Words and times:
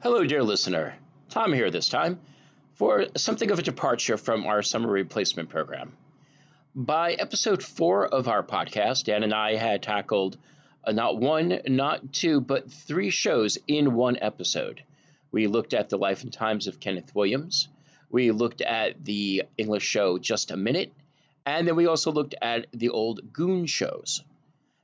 Hello, 0.00 0.24
dear 0.24 0.44
listener. 0.44 0.94
Tom 1.28 1.52
here 1.52 1.72
this 1.72 1.88
time 1.88 2.20
for 2.74 3.06
something 3.16 3.50
of 3.50 3.58
a 3.58 3.62
departure 3.62 4.16
from 4.16 4.46
our 4.46 4.62
summer 4.62 4.88
replacement 4.88 5.48
program. 5.48 5.92
By 6.72 7.14
episode 7.14 7.64
four 7.64 8.06
of 8.06 8.28
our 8.28 8.44
podcast, 8.44 9.06
Dan 9.06 9.24
and 9.24 9.34
I 9.34 9.56
had 9.56 9.82
tackled 9.82 10.36
uh, 10.84 10.92
not 10.92 11.18
one, 11.18 11.62
not 11.66 12.12
two, 12.12 12.40
but 12.40 12.70
three 12.70 13.10
shows 13.10 13.58
in 13.66 13.94
one 13.94 14.16
episode. 14.20 14.84
We 15.32 15.48
looked 15.48 15.74
at 15.74 15.88
the 15.88 15.98
life 15.98 16.22
and 16.22 16.32
times 16.32 16.68
of 16.68 16.78
Kenneth 16.78 17.12
Williams. 17.16 17.66
We 18.08 18.30
looked 18.30 18.60
at 18.60 19.04
the 19.04 19.42
English 19.56 19.82
show 19.84 20.16
Just 20.16 20.52
a 20.52 20.56
Minute. 20.56 20.92
And 21.44 21.66
then 21.66 21.74
we 21.74 21.86
also 21.86 22.12
looked 22.12 22.36
at 22.40 22.68
the 22.72 22.90
old 22.90 23.32
Goon 23.32 23.66
shows. 23.66 24.22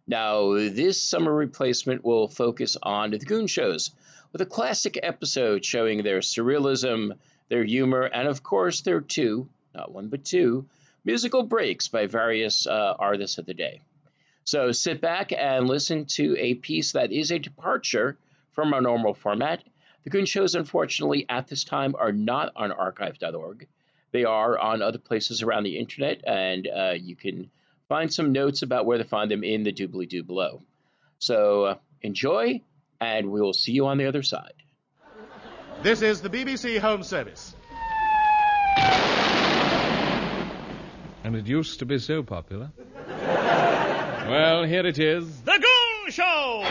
Now, 0.08 0.54
this 0.54 1.00
summer 1.00 1.32
replacement 1.32 2.04
will 2.04 2.26
focus 2.26 2.76
on 2.82 3.12
the 3.12 3.18
Goon 3.20 3.46
shows 3.46 3.92
with 4.34 4.42
a 4.42 4.46
classic 4.46 4.98
episode 5.00 5.64
showing 5.64 6.02
their 6.02 6.18
surrealism, 6.18 7.16
their 7.48 7.62
humor, 7.62 8.02
and 8.02 8.26
of 8.26 8.42
course, 8.42 8.80
their 8.80 9.00
two, 9.00 9.48
not 9.72 9.92
one 9.92 10.08
but 10.08 10.24
two, 10.24 10.66
musical 11.04 11.44
breaks 11.44 11.86
by 11.86 12.06
various 12.06 12.66
uh, 12.66 12.96
artists 12.98 13.38
of 13.38 13.46
the 13.46 13.54
day. 13.54 13.80
So 14.42 14.72
sit 14.72 15.00
back 15.00 15.32
and 15.32 15.68
listen 15.68 16.06
to 16.16 16.36
a 16.36 16.54
piece 16.54 16.92
that 16.92 17.12
is 17.12 17.30
a 17.30 17.38
departure 17.38 18.18
from 18.50 18.74
our 18.74 18.80
normal 18.80 19.14
format. 19.14 19.62
The 20.02 20.10
Goon 20.10 20.26
shows, 20.26 20.56
unfortunately, 20.56 21.26
at 21.28 21.46
this 21.46 21.62
time 21.62 21.94
are 21.96 22.12
not 22.12 22.52
on 22.56 22.72
archive.org. 22.72 23.68
They 24.10 24.24
are 24.24 24.58
on 24.58 24.82
other 24.82 24.98
places 24.98 25.44
around 25.44 25.62
the 25.62 25.78
internet, 25.78 26.24
and 26.26 26.66
uh, 26.66 26.94
you 26.98 27.14
can 27.14 27.52
find 27.88 28.12
some 28.12 28.32
notes 28.32 28.62
about 28.62 28.84
where 28.84 28.98
to 28.98 29.04
find 29.04 29.30
them 29.30 29.44
in 29.44 29.62
the 29.62 29.72
doobly 29.72 30.08
doo 30.08 30.24
below. 30.24 30.60
So 31.20 31.64
uh, 31.64 31.74
enjoy, 32.02 32.62
and 33.04 33.30
we 33.30 33.40
will 33.40 33.52
see 33.52 33.72
you 33.72 33.86
on 33.86 33.98
the 33.98 34.06
other 34.06 34.22
side. 34.22 34.54
This 35.82 36.02
is 36.02 36.22
the 36.22 36.30
BBC 36.30 36.78
Home 36.78 37.02
Service. 37.02 37.54
And 41.24 41.36
it 41.36 41.46
used 41.46 41.78
to 41.78 41.86
be 41.86 41.98
so 41.98 42.22
popular. 42.22 42.70
well, 43.08 44.64
here 44.64 44.86
it 44.86 44.98
is. 44.98 45.40
The 45.42 45.52
Goon 45.52 46.10
Show! 46.10 46.64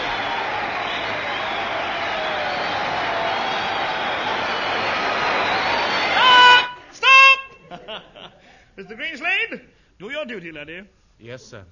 Stop! 6.12 6.70
Stop! 6.92 7.40
Mr. 8.78 8.98
Greenslade, 8.98 9.62
do 10.00 10.12
your 10.12 10.26
duty, 10.26 10.52
laddie. 10.52 10.84
Yes, 11.20 11.44
sir. 11.44 11.64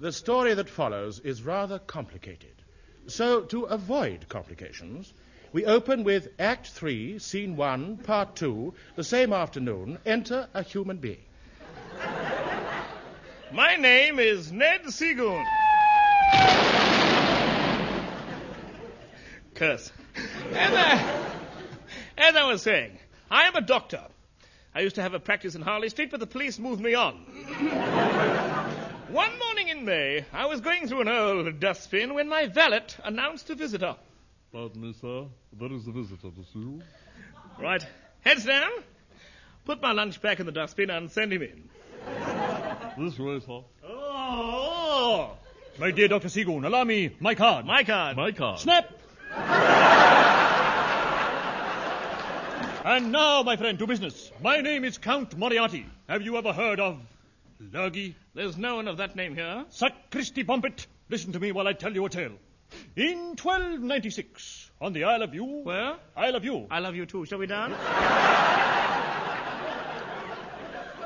The 0.00 0.12
story 0.12 0.54
that 0.54 0.68
follows 0.68 1.20
is 1.20 1.42
rather 1.42 1.78
complicated. 1.78 2.53
So, 3.06 3.42
to 3.42 3.64
avoid 3.64 4.26
complications, 4.30 5.12
we 5.52 5.66
open 5.66 6.04
with 6.04 6.28
Act 6.38 6.68
3, 6.68 7.18
Scene 7.18 7.54
1, 7.54 7.98
Part 7.98 8.34
2, 8.36 8.72
the 8.96 9.04
same 9.04 9.30
afternoon, 9.32 9.98
enter 10.06 10.48
a 10.54 10.62
human 10.62 10.96
being. 10.96 11.20
My 13.52 13.76
name 13.76 14.18
is 14.18 14.50
Ned 14.50 14.86
Seagoon. 14.86 15.44
Curse. 19.54 19.92
As 20.52 20.74
I, 20.74 21.34
as 22.16 22.36
I 22.36 22.46
was 22.46 22.62
saying, 22.62 22.98
I 23.30 23.42
am 23.42 23.54
a 23.54 23.60
doctor. 23.60 24.00
I 24.74 24.80
used 24.80 24.96
to 24.96 25.02
have 25.02 25.12
a 25.12 25.20
practice 25.20 25.54
in 25.54 25.62
Harley 25.62 25.90
Street, 25.90 26.10
but 26.10 26.20
the 26.20 26.26
police 26.26 26.58
moved 26.58 26.80
me 26.80 26.94
on. 26.94 27.22
One 29.14 29.38
morning 29.38 29.68
in 29.68 29.84
May, 29.84 30.24
I 30.32 30.46
was 30.46 30.60
going 30.60 30.88
through 30.88 31.02
an 31.02 31.08
old 31.08 31.60
dustbin 31.60 32.14
when 32.14 32.28
my 32.28 32.48
valet 32.48 32.82
announced 33.04 33.48
a 33.48 33.54
visitor. 33.54 33.94
Pardon 34.52 34.80
me, 34.80 34.92
sir. 35.00 35.26
There 35.52 35.72
is 35.72 35.86
a 35.86 35.92
visitor 35.92 36.30
to 36.32 36.44
see 36.52 36.58
you. 36.58 36.82
Right, 37.56 37.86
heads 38.22 38.44
down. 38.44 38.72
Put 39.66 39.80
my 39.80 39.92
lunch 39.92 40.20
back 40.20 40.40
in 40.40 40.46
the 40.46 40.50
dustbin 40.50 40.90
and 40.90 41.08
send 41.12 41.32
him 41.32 41.42
in. 41.42 41.68
This 42.98 43.16
way, 43.16 43.38
sir. 43.38 43.60
Oh, 43.86 45.36
My 45.78 45.92
dear 45.92 46.08
Dr. 46.08 46.26
Seagoon, 46.26 46.64
allow 46.64 46.82
me 46.82 47.14
my 47.20 47.36
card. 47.36 47.66
my 47.66 47.84
card. 47.84 48.16
My 48.16 48.32
card. 48.32 48.58
Snap! 48.58 48.90
And 52.84 53.12
now, 53.12 53.44
my 53.44 53.56
friend, 53.56 53.78
to 53.78 53.86
business. 53.86 54.32
My 54.42 54.60
name 54.60 54.84
is 54.84 54.98
Count 54.98 55.38
Moriarty. 55.38 55.86
Have 56.08 56.22
you 56.22 56.36
ever 56.36 56.52
heard 56.52 56.80
of 56.80 56.98
Lurgy? 57.60 58.14
There's 58.34 58.56
no 58.56 58.76
one 58.76 58.88
of 58.88 58.96
that 58.98 59.16
name 59.16 59.34
here. 59.34 59.64
Sapristi 59.70 60.46
Bumpet. 60.46 60.86
Listen 61.08 61.32
to 61.32 61.40
me 61.40 61.52
while 61.52 61.68
I 61.68 61.72
tell 61.72 61.92
you 61.92 62.04
a 62.04 62.08
tale. 62.10 62.32
In 62.96 63.36
1296, 63.36 64.70
on 64.80 64.92
the 64.92 65.04
Isle 65.04 65.22
of 65.22 65.34
Yew. 65.34 65.62
Where? 65.62 65.96
Isle 66.16 66.36
of 66.36 66.44
Yew. 66.44 66.66
I 66.70 66.80
love 66.80 66.94
you 66.94 67.06
too. 67.06 67.24
Shall 67.26 67.38
we 67.38 67.46
dance? 67.46 67.74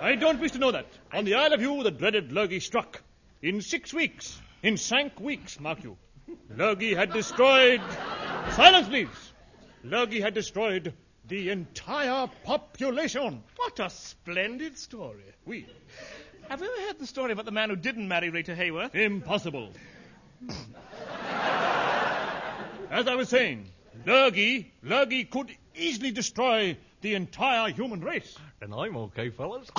I 0.01 0.15
don't 0.15 0.41
wish 0.41 0.53
to 0.53 0.59
know 0.59 0.71
that. 0.71 0.87
On 1.13 1.25
the 1.25 1.35
Isle 1.35 1.55
of 1.55 1.61
Yew, 1.61 1.83
the 1.83 1.91
dreaded 1.91 2.33
Lurgy 2.33 2.61
struck. 2.61 3.03
In 3.43 3.61
six 3.61 3.93
weeks, 3.93 4.41
in 4.63 4.77
sank 4.77 5.21
weeks, 5.21 5.61
mark 5.61 5.83
you, 5.85 5.97
Lurgy 6.57 6.95
had 6.95 7.13
destroyed. 7.13 7.81
Silence, 8.53 8.89
please. 8.89 9.33
Lurgy 9.85 10.21
had 10.21 10.35
destroyed 10.35 10.95
the 11.27 11.51
entire 11.51 12.29
population. 12.45 13.43
What 13.57 13.79
a 13.81 13.91
splendid 13.91 14.79
story. 14.79 15.25
We. 15.45 15.67
Have 16.49 16.63
you 16.63 16.67
ever 16.67 16.87
heard 16.87 16.99
the 16.99 17.07
story 17.07 17.33
about 17.33 17.45
the 17.45 17.51
man 17.51 17.69
who 17.69 17.77
didn't 17.77 18.09
marry 18.09 18.31
Rita 18.31 18.55
Hayworth? 18.55 18.95
Impossible. 18.95 19.71
As 22.91 23.07
I 23.07 23.15
was 23.17 23.29
saying, 23.29 23.67
Lurgy, 24.07 24.73
Lurgy 24.83 25.25
could 25.27 25.55
easily 25.77 26.11
destroy 26.11 26.79
the 27.03 27.15
entire 27.17 27.71
human 27.71 28.01
race. 28.01 28.35
And 28.63 28.73
I'm 28.75 28.97
okay, 28.97 29.29
fellas. 29.29 29.71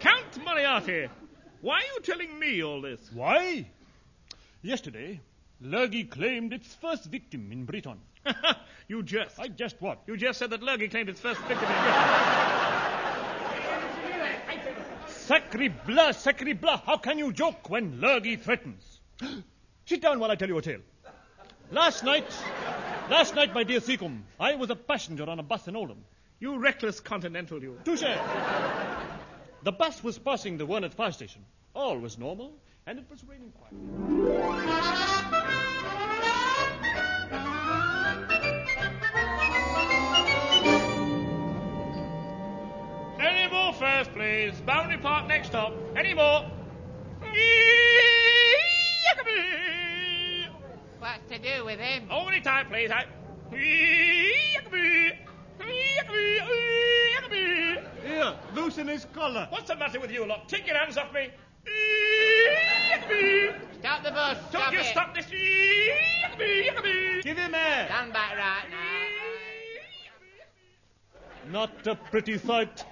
Count 0.00 0.44
Moriarty, 0.46 1.08
why 1.60 1.74
are 1.74 1.92
you 1.94 2.00
telling 2.02 2.38
me 2.38 2.64
all 2.64 2.80
this? 2.80 3.00
Why? 3.12 3.66
Yesterday, 4.62 5.20
Lurgy 5.60 6.04
claimed 6.04 6.54
its 6.54 6.74
first 6.76 7.04
victim 7.04 7.52
in 7.52 7.66
Britain. 7.66 8.00
You 8.88 9.02
just. 9.02 9.38
I 9.38 9.48
just 9.48 9.80
what? 9.80 10.02
You 10.06 10.16
just 10.16 10.38
said 10.38 10.50
that 10.50 10.62
Lurgy 10.62 10.88
claimed 10.88 11.08
its 11.08 11.20
first 11.20 11.40
victim 11.42 11.68
in 11.68 11.82
Britain. 11.82 12.38
Sacre 15.06 15.68
bleu, 15.86 16.12
sacre 16.12 16.54
bleu, 16.54 16.76
how 16.86 16.96
can 16.96 17.18
you 17.18 17.32
joke 17.34 17.68
when 17.68 18.00
Lurgy 18.00 18.36
threatens? 18.36 19.00
Sit 19.84 20.00
down 20.00 20.18
while 20.20 20.30
I 20.30 20.36
tell 20.36 20.48
you 20.48 20.56
a 20.56 20.62
tale. 20.62 20.80
Last 21.70 22.02
night, 22.02 22.24
last 23.10 23.34
night, 23.34 23.52
my 23.52 23.62
dear 23.62 23.80
Seacombe, 23.80 24.24
I 24.40 24.54
was 24.54 24.70
a 24.70 24.76
passenger 24.76 25.28
on 25.28 25.38
a 25.38 25.42
bus 25.42 25.68
in 25.68 25.76
Oldham. 25.76 26.02
You 26.40 26.58
reckless 26.58 27.00
continental, 27.00 27.62
you. 27.62 27.78
Touche. 27.84 28.04
The 29.64 29.72
bus 29.72 30.02
was 30.02 30.18
passing 30.18 30.56
the 30.56 30.64
one 30.64 30.84
at 30.84 30.94
fire 30.94 31.12
station. 31.12 31.44
All 31.74 31.98
was 31.98 32.16
normal, 32.16 32.54
and 32.86 32.98
it 32.98 33.04
was 33.10 33.22
raining 33.24 33.52
quiet. 33.52 35.34
Any 43.98 44.04
more 44.06 44.14
first, 44.14 44.16
please. 44.16 44.60
Boundary 44.60 44.98
Park 44.98 45.26
next 45.26 45.48
stop. 45.48 45.74
Any 45.96 46.14
more? 46.14 46.48
What's 51.00 51.28
to 51.30 51.38
do 51.38 51.64
with 51.64 51.80
him? 51.80 52.06
Hold 52.08 52.32
it 52.32 52.44
tight, 52.44 52.68
please. 52.68 52.92
I... 52.92 53.06
Here, 58.06 58.34
loosen 58.54 58.86
his 58.86 59.04
collar. 59.06 59.48
What's 59.50 59.68
the 59.68 59.74
matter 59.74 59.98
with 59.98 60.12
you 60.12 60.24
lot? 60.26 60.48
Take 60.48 60.68
your 60.68 60.76
hands 60.76 60.96
off 60.96 61.12
me. 61.12 61.30
Stop 63.80 64.04
the 64.04 64.12
bus. 64.12 64.38
Don't 64.52 64.62
Stop 64.62 64.72
you 64.72 64.78
it. 64.78 64.86
stop 64.86 65.12
this. 65.14 65.26
Give 67.24 67.36
him 67.36 67.52
air. 67.52 67.86
Stand 67.86 68.12
back 68.12 68.36
right 68.36 68.70
now. 68.70 68.98
Not 71.50 71.86
a 71.88 71.96
pretty 71.96 72.38
sight. 72.38 72.84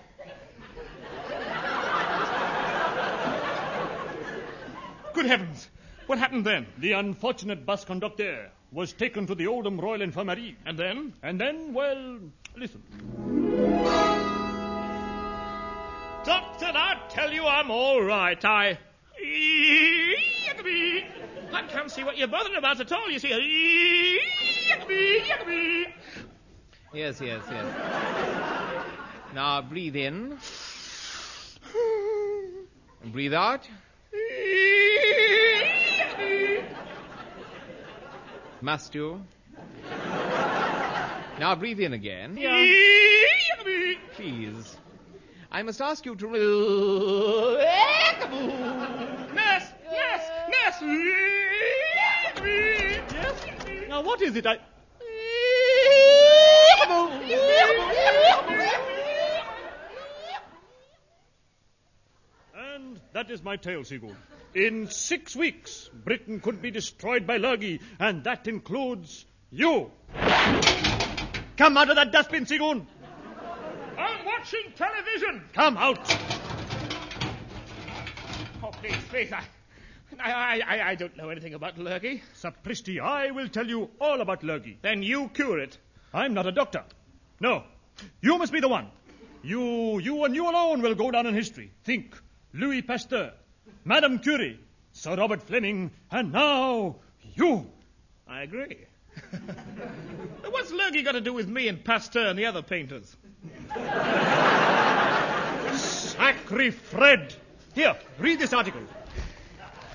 Good 5.16 5.24
heavens. 5.24 5.70
What 6.08 6.18
happened 6.18 6.44
then? 6.44 6.66
The 6.76 6.92
unfortunate 6.92 7.64
bus 7.64 7.86
conductor 7.86 8.50
was 8.70 8.92
taken 8.92 9.26
to 9.28 9.34
the 9.34 9.46
Oldham 9.46 9.80
Royal 9.80 10.02
Infirmary. 10.02 10.58
And 10.66 10.78
then? 10.78 11.14
And 11.22 11.40
then, 11.40 11.72
well, 11.72 12.18
listen. 12.54 12.82
Doctor, 16.22 16.66
I 16.66 17.00
tell 17.08 17.32
you 17.32 17.46
I'm 17.46 17.70
all 17.70 18.02
right. 18.02 18.44
I. 18.44 18.78
I 21.50 21.62
can't 21.70 21.90
see 21.90 22.04
what 22.04 22.18
you're 22.18 22.28
bothering 22.28 22.58
about 22.58 22.78
at 22.78 22.92
all, 22.92 23.10
you 23.10 23.18
see. 23.18 24.20
Yes, 26.92 27.22
yes, 27.22 27.42
yes. 27.50 28.84
Now 29.34 29.62
breathe 29.62 29.96
in. 29.96 30.36
And 33.02 33.12
breathe 33.12 33.32
out. 33.32 33.66
Must 38.60 38.94
you? 38.94 39.22
now 41.38 41.54
breathe 41.54 41.80
in 41.80 41.92
again. 41.92 42.36
Please. 44.14 44.78
I 45.50 45.62
must 45.62 45.80
ask 45.80 46.04
you 46.04 46.16
to. 46.16 46.26
Nurse! 49.34 49.72
Nurse! 49.90 50.28
Nurse! 50.48 50.80
Yes? 53.12 53.88
Now, 53.88 54.02
what 54.02 54.20
is 54.22 54.36
it 54.36 54.46
I. 54.46 54.58
And 62.54 63.00
that 63.16 63.30
is 63.30 63.42
my 63.42 63.56
tale, 63.56 63.82
Sigurd. 63.82 64.14
In 64.54 64.88
six 64.88 65.34
weeks, 65.34 65.88
Britain 66.04 66.38
could 66.38 66.60
be 66.60 66.70
destroyed 66.70 67.26
by 67.26 67.38
Lurgy, 67.38 67.80
and 67.98 68.22
that 68.24 68.46
includes 68.46 69.24
you. 69.50 69.90
Come 71.56 71.78
out 71.78 71.88
of 71.88 71.96
that 71.96 72.12
dustbin, 72.12 72.44
Sigurd. 72.44 72.84
I'm 73.96 74.24
watching 74.26 74.70
television! 74.76 75.42
Come 75.54 75.78
out. 75.78 75.98
Oh, 78.62 78.70
please, 78.82 78.96
please, 79.08 79.32
I... 79.32 79.42
I, 80.20 80.60
I, 80.66 80.90
I 80.90 80.94
don't 80.94 81.16
know 81.16 81.30
anything 81.30 81.54
about 81.54 81.78
lurgy. 81.78 82.22
Sapristi, 82.34 83.00
I 83.00 83.30
will 83.30 83.48
tell 83.48 83.66
you 83.66 83.90
all 84.00 84.20
about 84.20 84.42
Lurgy. 84.42 84.78
Then 84.80 85.02
you 85.02 85.28
cure 85.28 85.58
it. 85.58 85.76
I'm 86.14 86.32
not 86.32 86.46
a 86.46 86.52
doctor. 86.52 86.84
No, 87.40 87.64
you 88.22 88.38
must 88.38 88.52
be 88.52 88.60
the 88.60 88.68
one. 88.68 88.88
You, 89.42 89.98
you 89.98 90.24
and 90.24 90.34
you 90.34 90.48
alone 90.48 90.80
will 90.80 90.94
go 90.94 91.10
down 91.10 91.26
in 91.26 91.34
history. 91.34 91.70
Think, 91.84 92.14
Louis 92.56 92.80
Pasteur, 92.80 93.32
Madame 93.84 94.18
Curie, 94.18 94.58
Sir 94.92 95.14
Robert 95.14 95.42
Fleming, 95.42 95.90
and 96.10 96.32
now 96.32 96.96
you. 97.34 97.70
I 98.26 98.42
agree. 98.42 98.78
What's 100.50 100.72
lurgy 100.72 101.02
got 101.02 101.12
to 101.12 101.20
do 101.20 101.34
with 101.34 101.48
me 101.48 101.68
and 101.68 101.84
Pasteur 101.84 102.26
and 102.26 102.38
the 102.38 102.46
other 102.46 102.62
painters? 102.62 103.14
Sacre 105.76 106.72
Fred! 106.72 107.34
Here, 107.74 107.94
read 108.18 108.38
this 108.38 108.54
article. 108.54 108.80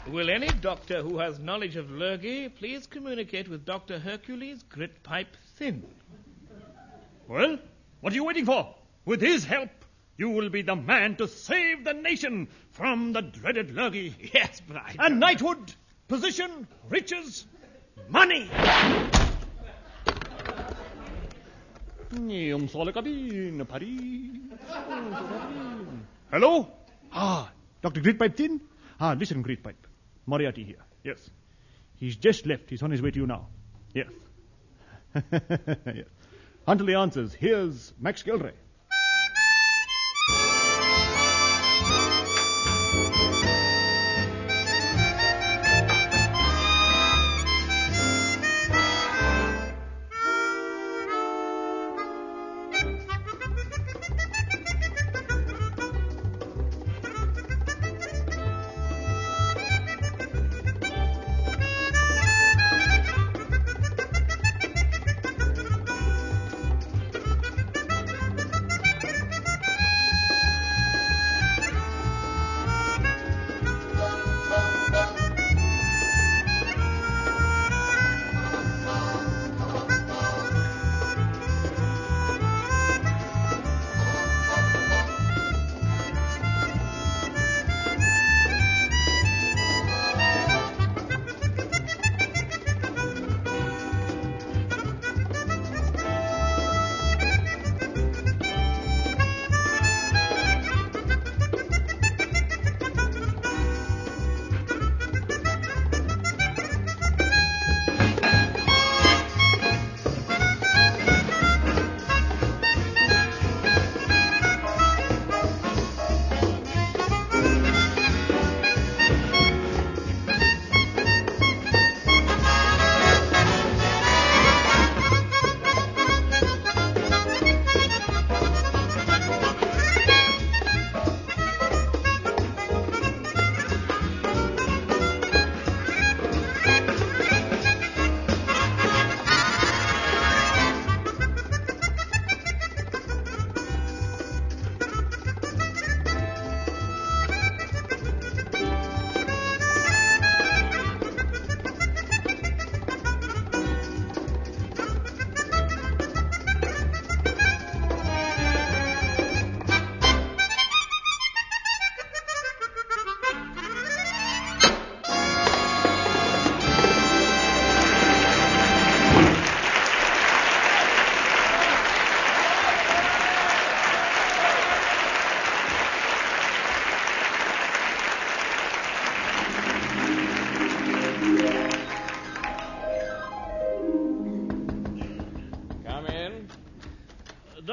Will 0.07 0.29
any 0.29 0.47
doctor 0.47 1.01
who 1.01 1.17
has 1.17 1.39
knowledge 1.39 1.77
of 1.77 1.89
lurgy 1.89 2.49
please 2.49 2.85
communicate 2.85 3.47
with 3.49 3.65
Dr. 3.65 3.97
Hercules 3.97 4.63
Gritpipe 4.63 5.33
Thin? 5.55 5.83
Well, 7.27 7.57
what 8.01 8.13
are 8.13 8.15
you 8.15 8.23
waiting 8.23 8.45
for? 8.45 8.75
With 9.05 9.21
his 9.21 9.45
help, 9.45 9.69
you 10.17 10.29
will 10.29 10.49
be 10.49 10.61
the 10.61 10.75
man 10.75 11.15
to 11.17 11.27
save 11.27 11.83
the 11.83 11.93
nation 11.93 12.47
from 12.71 13.13
the 13.13 13.21
dreaded 13.21 13.75
Lurgy. 13.75 14.13
Yes, 14.33 14.61
but 14.67 14.77
I. 14.77 14.95
And 14.99 15.19
knighthood, 15.19 15.73
position, 16.07 16.67
riches, 16.89 17.45
money. 18.09 18.49
Hello? 26.31 26.67
Ah, 27.13 27.51
Dr. 27.81 28.01
Grytpype-Thynne? 28.01 28.59
Ah, 28.99 29.15
listen, 29.17 29.43
Grytpype. 29.43 29.73
Moriarty 30.25 30.63
here. 30.63 30.83
Yes. 31.03 31.29
He's 31.95 32.15
just 32.15 32.45
left. 32.45 32.69
He's 32.69 32.83
on 32.83 32.91
his 32.91 33.01
way 33.01 33.11
to 33.11 33.19
you 33.19 33.27
now. 33.27 33.47
Yes. 33.93 34.07
yes. 35.31 36.05
Until 36.67 36.87
he 36.87 36.93
answers, 36.95 37.33
here's 37.33 37.93
Max 37.99 38.23
Geldray. 38.23 38.53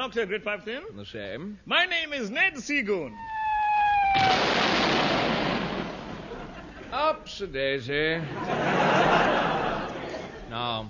Dr. 0.09 0.25
Grytpype-Thynne? 0.25 0.95
The 0.95 1.05
same. 1.05 1.59
My 1.67 1.85
name 1.85 2.13
is 2.13 2.31
Ned 2.31 2.55
Seagoon. 2.55 3.15
Ups 6.91 7.41
a 7.41 7.47
daisy. 7.47 8.17
now, 10.49 10.89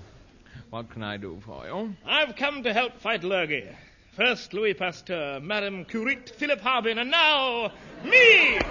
what 0.70 0.90
can 0.90 1.04
I 1.04 1.18
do 1.18 1.38
for 1.46 1.66
you? 1.68 1.94
I've 2.06 2.38
come 2.38 2.64
to 2.64 2.72
help 2.72 2.98
fight 2.98 3.26
lurgy. 3.26 3.68
First 4.14 4.54
Louis 4.54 4.74
Pasteur, 4.74 5.42
Madame 5.42 5.84
Curie, 5.84 6.20
Philip 6.38 6.62
Harben, 6.62 6.98
and 6.98 7.12
now 7.12 7.74
me! 8.06 8.62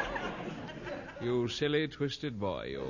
You 1.21 1.49
silly, 1.49 1.89
twisted 1.89 2.41
boy, 2.41 2.69
you. 2.71 2.85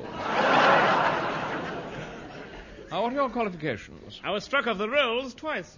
now, 2.89 3.03
what 3.03 3.13
are 3.13 3.17
your 3.17 3.31
qualifications? 3.31 4.21
I 4.23 4.31
was 4.31 4.45
struck 4.45 4.69
off 4.69 4.79
the 4.79 4.89
rolls 4.89 5.35
twice. 5.35 5.77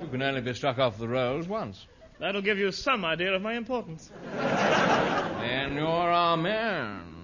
You 0.00 0.06
can 0.08 0.22
only 0.22 0.40
be 0.40 0.54
struck 0.54 0.78
off 0.78 0.98
the 0.98 1.08
rolls 1.08 1.48
once. 1.48 1.86
That'll 2.18 2.42
give 2.42 2.58
you 2.58 2.72
some 2.72 3.04
idea 3.04 3.34
of 3.34 3.42
my 3.42 3.54
importance. 3.54 4.10
Then 4.34 5.74
you're 5.74 5.86
our 5.86 6.36
man. 6.36 7.14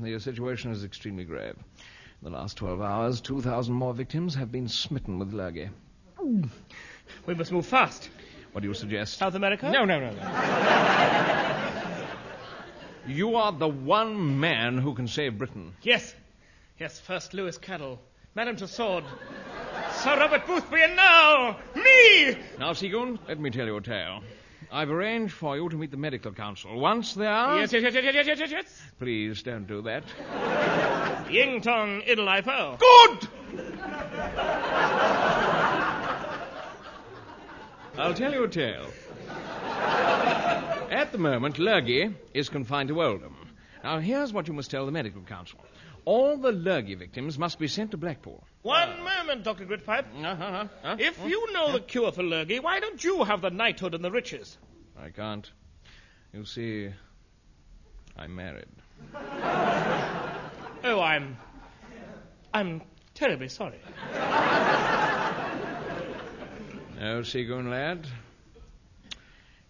The 0.00 0.18
situation 0.20 0.70
is 0.70 0.84
extremely 0.84 1.24
grave. 1.24 1.56
In 2.22 2.30
the 2.32 2.38
last 2.38 2.56
12 2.56 2.80
hours, 2.80 3.20
2,000 3.20 3.74
more 3.74 3.94
victims 3.94 4.34
have 4.34 4.50
been 4.50 4.68
smitten 4.68 5.18
with 5.18 5.32
lurgy. 5.32 5.70
We 7.26 7.34
must 7.34 7.52
move 7.52 7.66
fast. 7.66 8.10
What 8.52 8.62
do 8.62 8.68
you 8.68 8.74
suggest? 8.74 9.18
South 9.18 9.34
America? 9.34 9.70
No, 9.70 9.84
no, 9.84 10.00
no, 10.00 10.10
no. 10.10 10.22
you 13.06 13.36
are 13.36 13.52
the 13.52 13.68
one 13.68 14.40
man 14.40 14.78
who 14.78 14.94
can 14.94 15.08
save 15.08 15.38
Britain. 15.38 15.74
Yes. 15.82 16.14
Yes, 16.78 16.98
first 17.00 17.34
Lewis 17.34 17.58
Carroll, 17.58 18.00
Madame 18.34 18.56
Tussaud, 18.56 19.02
Sir 20.02 20.16
Robert 20.16 20.46
Boothby, 20.46 20.80
and 20.82 20.94
now 20.94 21.56
me! 21.74 22.36
Now, 22.58 22.72
Seagoon, 22.72 23.18
let 23.26 23.40
me 23.40 23.50
tell 23.50 23.66
you 23.66 23.76
a 23.76 23.80
tale. 23.80 24.22
I've 24.70 24.90
arranged 24.90 25.32
for 25.32 25.56
you 25.56 25.68
to 25.68 25.76
meet 25.76 25.90
the 25.90 25.96
medical 25.96 26.30
council. 26.32 26.78
Once 26.78 27.14
there. 27.14 27.56
Yes, 27.56 27.72
yes, 27.72 27.82
yes, 27.82 27.94
yes, 27.94 28.14
yes, 28.14 28.26
yes, 28.26 28.38
yes, 28.38 28.50
yes. 28.52 28.82
Please 29.00 29.42
don't 29.42 29.66
do 29.66 29.82
that. 29.82 30.04
Ying 31.30 31.62
Tong 31.62 32.02
Iddle 32.02 32.28
I 32.28 32.40
Po. 32.42 32.76
Good! 32.78 33.28
I'll 37.98 38.14
tell 38.14 38.32
you 38.32 38.44
a 38.44 38.48
tale. 38.48 38.86
At 40.90 41.10
the 41.10 41.18
moment, 41.18 41.58
Lurgy 41.58 42.14
is 42.34 42.48
confined 42.48 42.90
to 42.90 43.02
Oldham. 43.02 43.34
Now, 43.82 43.98
here's 43.98 44.32
what 44.32 44.46
you 44.46 44.54
must 44.54 44.70
tell 44.70 44.86
the 44.86 44.92
medical 44.92 45.22
council. 45.22 45.58
All 46.04 46.36
the 46.36 46.52
Lurgy 46.52 46.94
victims 46.94 47.38
must 47.38 47.58
be 47.58 47.66
sent 47.68 47.90
to 47.90 47.96
Blackpool. 47.96 48.44
One 48.68 49.02
moment, 49.02 49.44
Dr. 49.44 49.64
Grytpype. 49.64 50.04
Uh-huh, 50.22 50.66
huh? 50.82 50.96
If 50.98 51.18
you 51.24 51.50
know 51.54 51.72
the 51.72 51.80
cure 51.80 52.12
for 52.12 52.22
lurgy, 52.22 52.60
why 52.60 52.80
don't 52.80 53.02
you 53.02 53.24
have 53.24 53.40
the 53.40 53.48
knighthood 53.48 53.94
and 53.94 54.04
the 54.04 54.10
riches? 54.10 54.58
I 55.02 55.08
can't. 55.08 55.50
You 56.34 56.44
see, 56.44 56.90
I'm 58.16 58.34
married. 58.34 58.68
Oh, 60.84 61.00
I'm. 61.00 61.36
I'm 62.54 62.82
terribly 63.14 63.48
sorry. 63.48 63.80
No, 67.00 67.22
Seagoon 67.22 67.70
lad. 67.70 68.06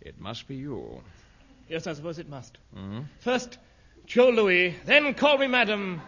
It 0.01 0.19
must 0.19 0.49
be 0.49 0.57
you. 0.57 1.03
Yes, 1.69 1.87
I 1.87 1.93
suppose 1.93 2.19
it 2.19 2.29
must. 2.29 2.57
Mhm. 2.75 3.05
First, 3.21 3.59
Joe 4.07 4.31
Louis, 4.31 4.75
then 4.87 5.13
call 5.15 5.37
me 5.37 5.47
Madam, 5.47 6.01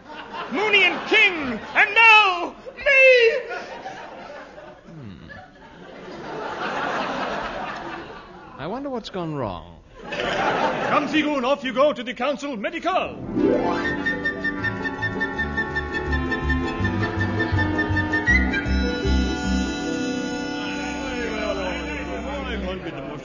Mooney 0.50 0.82
and 0.84 1.08
King, 1.10 1.60
and 1.74 1.94
now 1.94 2.54
I 8.60 8.66
wonder 8.66 8.90
what's 8.90 9.08
gone 9.08 9.34
wrong. 9.34 9.80
Come, 10.10 11.08
Seagoon, 11.08 11.44
off 11.44 11.64
you 11.64 11.72
go 11.72 11.94
to 11.94 12.02
the 12.02 12.12
council 12.12 12.58
medical. 12.58 13.16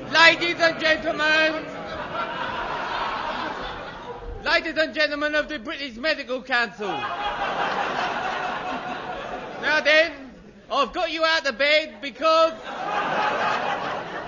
Ladies 0.09 0.55
and 0.61 0.79
gentlemen, 0.79 1.65
ladies 4.45 4.77
and 4.77 4.93
gentlemen 4.95 5.35
of 5.35 5.49
the 5.49 5.59
British 5.59 5.97
Medical 5.97 6.41
Council. 6.43 6.87
Now 9.61 9.81
then, 9.83 10.13
I've 10.71 10.93
got 10.93 11.11
you 11.11 11.25
out 11.25 11.45
of 11.45 11.57
bed 11.57 11.95
because 12.01 12.53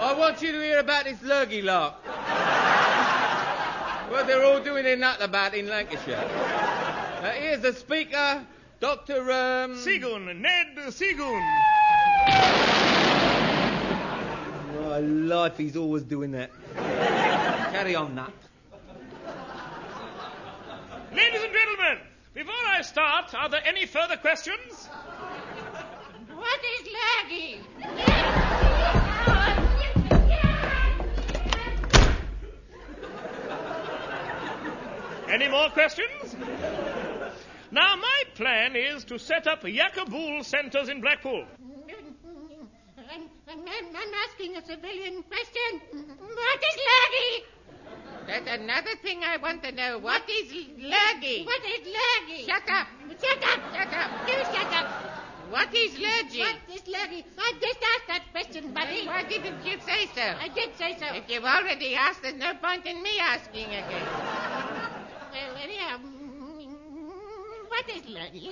I 0.07 0.13
want 0.13 0.41
you 0.41 0.53
to 0.53 0.61
hear 0.61 0.79
about 0.79 1.03
this 1.03 1.21
lurgy 1.21 1.61
lark. 1.61 1.95
Well, 4.09 4.25
they're 4.25 4.45
all 4.45 4.63
doing 4.63 4.85
their 4.85 4.95
nut 4.95 5.17
about 5.21 5.53
in 5.53 5.67
Lancashire. 5.67 6.15
Now, 7.21 7.31
here's 7.31 7.59
the 7.59 7.73
speaker, 7.73 8.41
Dr. 8.79 9.19
Um... 9.29 9.75
Seagoon, 9.75 10.33
Ned 10.39 10.77
Seagoon. 10.93 11.41
My 14.79 14.99
life, 14.99 15.57
he's 15.57 15.75
always 15.75 16.03
doing 16.03 16.31
that. 16.31 16.51
Carry 16.73 17.95
on, 17.95 18.15
Nut. 18.15 18.31
Ladies 21.13 21.43
and 21.43 21.51
gentlemen, 21.51 21.97
before 22.33 22.65
I 22.65 22.81
start, 22.83 23.35
are 23.35 23.49
there 23.49 23.61
any 23.65 23.85
further 23.85 24.15
questions? 24.15 24.87
What 26.33 26.61
is 26.79 26.87
laggy? 26.87 28.46
Any 35.37 35.49
more 35.49 35.69
questions? 35.69 36.35
Now, 37.69 37.95
my 37.95 38.23
plan 38.33 38.75
is 38.75 39.03
to 39.03 39.19
set 39.19 39.45
up 39.45 39.61
Yakabul 39.61 40.43
centres 40.43 40.89
in 40.89 40.99
Blackpool. 40.99 41.45
I'm, 42.97 43.21
I'm, 43.47 43.59
I'm 43.67 44.13
asking 44.27 44.57
a 44.57 44.65
civilian 44.65 45.21
question. 45.21 46.01
What 46.17 46.63
is 46.69 46.77
laggy? 46.89 47.43
That's 48.25 48.49
another 48.49 48.95
thing 49.03 49.21
I 49.23 49.37
want 49.37 49.61
to 49.61 49.71
know. 49.73 49.99
What 49.99 50.27
is 50.27 50.51
lurgy? 50.51 51.45
What 51.45 51.61
is 51.65 51.85
laggy? 51.85 52.45
Shut 52.47 52.67
up! 52.67 52.87
Shut 53.21 53.43
up! 53.43 53.59
Shut 53.75 53.93
up! 53.93 54.27
You 54.27 54.33
shut 54.33 54.73
up! 54.73 54.87
What 55.51 55.75
is 55.75 55.99
lurgy? 55.99 56.39
What 56.39 56.55
is 56.73 56.81
laggy? 56.81 57.23
I 57.37 57.53
just 57.61 57.79
asked 57.93 58.07
that 58.07 58.23
question, 58.31 58.73
buddy. 58.73 59.05
Why 59.05 59.21
didn't 59.21 59.63
you 59.63 59.77
say 59.85 60.07
so? 60.15 60.33
I 60.41 60.47
did 60.47 60.75
say 60.77 60.97
so. 60.99 61.05
If 61.13 61.29
you've 61.29 61.45
already 61.45 61.93
asked, 61.93 62.23
there's 62.23 62.33
no 62.33 62.55
point 62.55 62.87
in 62.87 63.03
me 63.03 63.19
asking 63.19 63.67
again. 63.67 64.46
Mm, 65.37 66.73
what 67.69 67.89
is 67.89 68.03
laggy? 68.09 68.49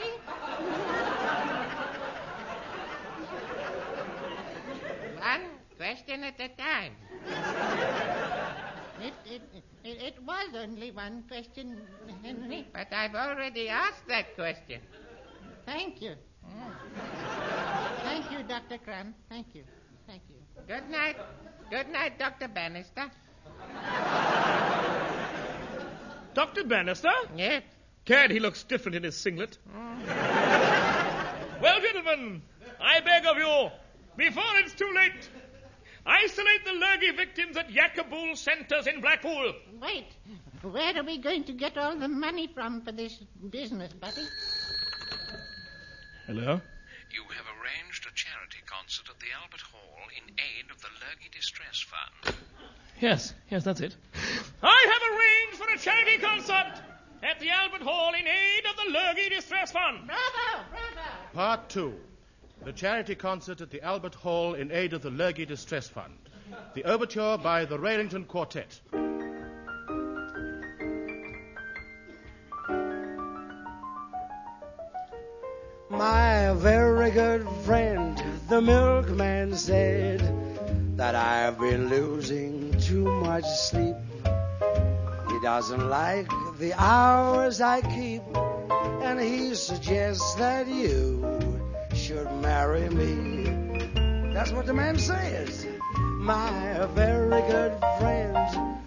One 5.20 5.46
question 5.77 6.24
at 6.24 6.39
a 6.39 6.50
time. 6.50 6.94
It, 9.01 9.13
it, 9.25 9.42
it, 9.84 9.98
it 10.01 10.24
was 10.25 10.56
only 10.56 10.92
one 10.92 11.24
question, 11.27 11.82
Henry. 12.24 12.68
But 12.72 12.94
I've 12.94 13.15
already 13.15 13.68
asked 13.70 14.08
that 14.08 14.36
question. 14.36 14.82
Thank 15.65 16.01
you. 16.01 16.13
Thank 18.04 18.32
you, 18.32 18.44
Dr. 18.44 18.77
Crun. 18.77 19.13
Thank 19.30 19.48
you. 19.56 19.63
Thank 20.08 20.22
you. 20.30 20.36
Good 20.68 20.89
night. 20.89 21.18
Good 21.72 21.89
night, 21.89 22.20
Dr. 22.20 22.48
Bannister. 22.48 23.10
Dr. 26.36 26.65
Bannister? 26.65 27.12
Yes. 27.36 27.63
Gad, 28.04 28.30
he 28.30 28.39
looks 28.39 28.63
different 28.63 28.98
in 28.98 29.04
his 29.04 29.15
singlet. 29.15 29.58
Mm. 29.75 31.62
well, 31.62 31.80
gentlemen, 31.82 32.42
I 32.80 33.00
beg 33.00 33.25
of 33.25 33.38
you, 33.38 33.72
before 34.18 34.44
it's 34.58 34.74
too 34.74 34.92
late, 34.94 35.30
isolate 36.06 36.65
the 36.65 36.74
lurgy 36.74 37.12
victims 37.12 37.56
at 37.58 37.70
Yakabul 37.70 38.38
centres 38.38 38.86
in 38.86 39.00
Blackpool. 39.00 39.54
Wait. 39.82 40.08
Where 40.62 40.98
are 40.98 41.04
we 41.04 41.20
going 41.20 41.46
to 41.46 41.54
get 41.54 41.77
all 41.77 41.96
the 41.98 42.10
money 42.10 42.48
from 42.54 42.82
for 42.82 42.92
this 42.92 43.18
business, 43.50 43.94
buddy? 43.94 44.25
Hello? 46.27 46.60
You 47.13 47.24
have 47.38 47.46
arranged 47.56 48.06
a 48.12 48.13
charity 48.13 48.60
concert 48.65 49.08
at 49.10 49.20
the 49.20 49.27
Albert 49.42 49.62
Hall 49.62 50.04
in 50.18 50.34
aid 50.34 50.70
of 50.70 50.82
the 50.82 50.88
Lurgy 51.00 51.30
Distress 51.32 51.82
Fund. 51.82 52.36
Yes, 53.00 53.34
yes, 53.50 53.63
that's 53.63 53.80
it. 53.80 53.96
I 54.68 54.88
have 54.94 55.04
arranged 55.14 55.58
for 55.64 55.72
a 55.72 55.78
charity 55.78 56.18
concert 56.18 56.82
at 57.22 57.40
the 57.40 57.52
Albert 57.52 57.84
Hall 57.84 58.14
in 58.16 58.26
aid 58.28 58.66
of 58.66 58.76
the 58.78 58.92
Lurgy 58.92 59.30
Distress 59.30 59.72
Fund. 59.72 60.08
Bravo! 60.08 60.66
Bravo! 60.72 61.10
Part 61.36 61.70
two. 61.70 61.94
The 62.64 62.74
charity 62.74 63.14
concert 63.14 63.62
at 63.62 63.70
the 63.70 63.84
Albert 63.84 64.16
Hall 64.16 64.56
in 64.56 64.72
aid 64.72 64.94
of 64.94 65.04
the 65.04 65.12
Lurgy 65.12 65.46
Distress 65.46 65.88
Fund. 65.88 66.18
The 66.74 66.84
overture 66.86 67.38
by 67.38 67.66
the 67.66 67.78
Ray 67.78 67.94
Ellington 67.94 68.26
Quartet. 68.26 68.80
My 75.92 76.54
very 76.56 77.12
good 77.12 77.48
friend, 77.66 78.20
the 78.50 78.62
milkman 78.62 79.56
said 79.56 80.98
that 80.98 81.14
I've 81.14 81.60
been 81.60 81.90
losing 81.90 82.80
too 82.80 83.06
much 83.22 83.46
sleep. 83.46 83.96
He 85.36 85.42
doesn't 85.42 85.89
like 85.89 86.30
the 86.60 86.72
hours 86.77 87.60
I 87.60 87.82
keep, 87.82 88.22
and 89.04 89.20
he 89.20 89.54
suggests 89.54 90.34
that 90.36 90.65
you 90.65 91.62
should 91.94 92.32
marry 92.42 92.88
me. 92.89 93.44
That's 94.34 94.54
what 94.54 94.65
the 94.65 94.74
man 94.74 94.98
says. 94.98 95.68
My 95.98 96.88
very 96.96 97.42
good 97.51 97.77
friend, 98.00 98.34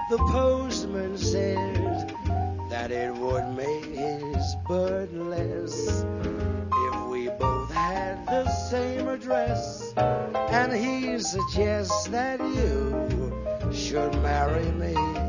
the 0.08 0.16
postman 0.32 1.18
said 1.18 2.14
that 2.70 2.90
it 2.92 3.12
would 3.12 3.54
make 3.54 3.84
his 3.84 4.56
burden 4.66 5.28
less 5.28 6.02
if 6.06 7.08
we 7.08 7.28
both 7.28 7.70
had 7.70 8.24
the 8.26 8.48
same 8.70 9.06
address. 9.06 9.92
And 9.98 10.72
he 10.72 11.18
suggests 11.18 12.08
that 12.08 12.40
you 12.40 13.70
should 13.70 14.14
marry 14.22 14.72
me. 14.72 15.27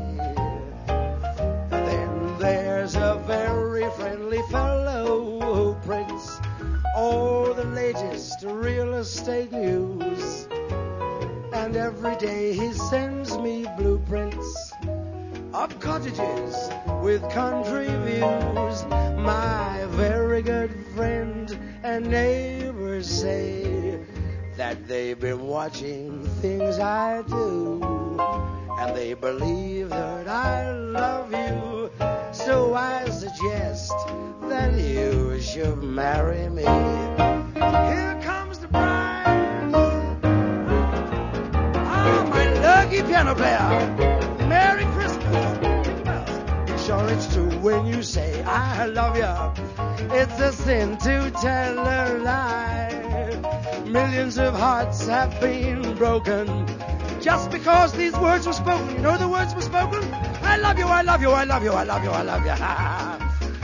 There's 2.92 3.04
a 3.04 3.22
very 3.24 3.88
friendly 3.92 4.42
fellow 4.50 5.38
who 5.38 5.74
prints 5.86 6.40
all 6.96 7.54
the 7.54 7.64
latest 7.66 8.42
real 8.42 8.94
estate 8.94 9.52
news. 9.52 10.48
And 11.52 11.76
every 11.76 12.16
day 12.16 12.52
he 12.52 12.72
sends 12.72 13.38
me 13.38 13.64
blueprints 13.78 14.72
of 15.54 15.78
cottages 15.78 16.68
with 17.00 17.22
country 17.30 17.86
views. 17.86 18.84
My 19.22 19.86
very 19.90 20.42
good 20.42 20.74
friend 20.96 21.56
and 21.84 22.10
neighbors 22.10 23.08
say 23.08 24.00
that 24.56 24.88
they've 24.88 25.20
been 25.20 25.46
watching 25.46 26.24
things 26.42 26.80
I 26.80 27.22
do. 27.22 28.18
And 28.80 28.96
they 28.96 29.14
believe 29.14 29.90
that 29.90 30.26
I 30.26 30.72
love 30.72 31.32
you. 31.32 32.19
So 32.50 32.74
I 32.74 33.08
suggest 33.10 33.94
that 34.48 34.74
you 34.74 35.40
should 35.40 35.84
marry 35.84 36.48
me. 36.48 36.64
Here 36.64 38.20
comes 38.24 38.58
the 38.58 38.66
bride. 38.66 39.70
Ah, 41.76 42.26
my 42.28 42.52
lucky 42.54 43.02
piano 43.02 43.36
player. 43.36 43.70
Merry 44.48 44.84
Christmas. 44.96 45.46
Sure, 46.84 47.08
it's 47.10 47.32
true 47.32 47.52
when 47.60 47.86
you 47.86 48.02
say 48.02 48.42
I 48.42 48.86
love 48.86 49.16
you. 49.16 49.32
It's 50.12 50.40
a 50.40 50.52
sin 50.52 50.98
to 51.06 51.30
tell 51.30 51.78
a 51.78 52.18
lie. 52.18 53.84
Millions 53.86 54.38
of 54.38 54.54
hearts 54.54 55.06
have 55.06 55.40
been 55.40 55.94
broken 55.94 56.66
just 57.20 57.52
because 57.52 57.92
these 57.92 58.18
words 58.18 58.44
were 58.48 58.52
spoken. 58.52 58.96
You 58.96 59.02
know 59.02 59.16
the 59.16 59.28
words 59.28 59.54
were 59.54 59.62
spoken? 59.62 60.29
I 60.60 60.62
love 60.62 60.78
you, 60.78 60.86
I 60.88 61.00
love 61.02 61.22
you, 61.22 61.30
I 61.30 61.44
love 61.44 61.64
you, 61.64 61.72
I 61.72 61.82
love 61.84 62.04
you, 62.04 62.10
I 62.10 62.22
love 62.22 62.44
you. 62.44 62.52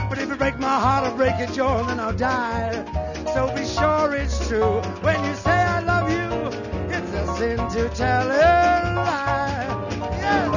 but 0.09 0.17
if 0.17 0.27
you 0.29 0.35
break 0.35 0.57
my 0.57 0.79
heart, 0.79 1.03
I'll 1.05 1.15
break 1.15 1.35
it 1.39 1.55
yours, 1.55 1.85
then 1.85 1.99
I'll 1.99 2.11
die. 2.11 2.73
So 3.35 3.53
be 3.55 3.63
sure 3.65 4.15
it's 4.15 4.47
true 4.47 4.81
when 5.03 5.23
you 5.23 5.35
say 5.35 5.51
I 5.51 5.79
love 5.81 6.09
you. 6.09 6.47
It's 6.89 7.13
a 7.13 7.37
sin 7.37 7.57
to 7.69 7.89
tell 7.89 8.25
a 8.25 8.95
lie. 8.97 9.67
Yes. 10.17 10.49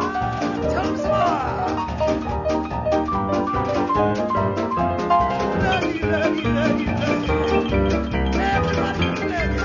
Ah, 0.00 0.58
tell 0.72 0.90
me 0.90 0.98
some 0.98 1.12
more. 1.22 2.48
Love 5.62 5.94
you, 5.94 6.02
love 6.02 6.36
you, 6.36 6.48
love 6.50 6.80
you, 6.80 6.90
love 6.98 7.22
you. 7.28 7.38
Everybody 8.40 9.04
love 9.30 9.52
you. 9.54 9.62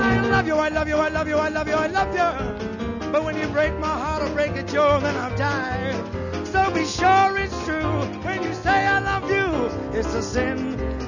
I 0.00 0.20
love 0.30 0.46
you, 0.46 0.56
I 0.56 0.68
love 0.70 0.88
you, 0.88 0.96
I 0.96 1.08
love 1.10 1.28
you, 1.28 1.36
I 1.36 1.48
love 1.50 1.68
you, 1.68 1.74
I 1.74 1.86
love 1.88 2.14
you. 2.14 2.33
But 3.14 3.22
when 3.22 3.38
you 3.38 3.46
break 3.46 3.78
my 3.78 3.86
heart, 3.86 4.22
I'll 4.22 4.34
break 4.34 4.56
it 4.56 4.72
yours, 4.72 5.00
then 5.04 5.14
I'll 5.14 5.38
die. 5.38 5.92
So 6.46 6.68
be 6.74 6.84
sure 6.84 7.38
it's 7.38 7.64
true 7.64 8.00
when 8.24 8.42
you 8.42 8.52
say 8.54 8.88
I 8.88 8.98
love 8.98 9.30
you. 9.30 9.96
It's 9.96 10.12
a 10.14 10.20
sin 10.20 11.03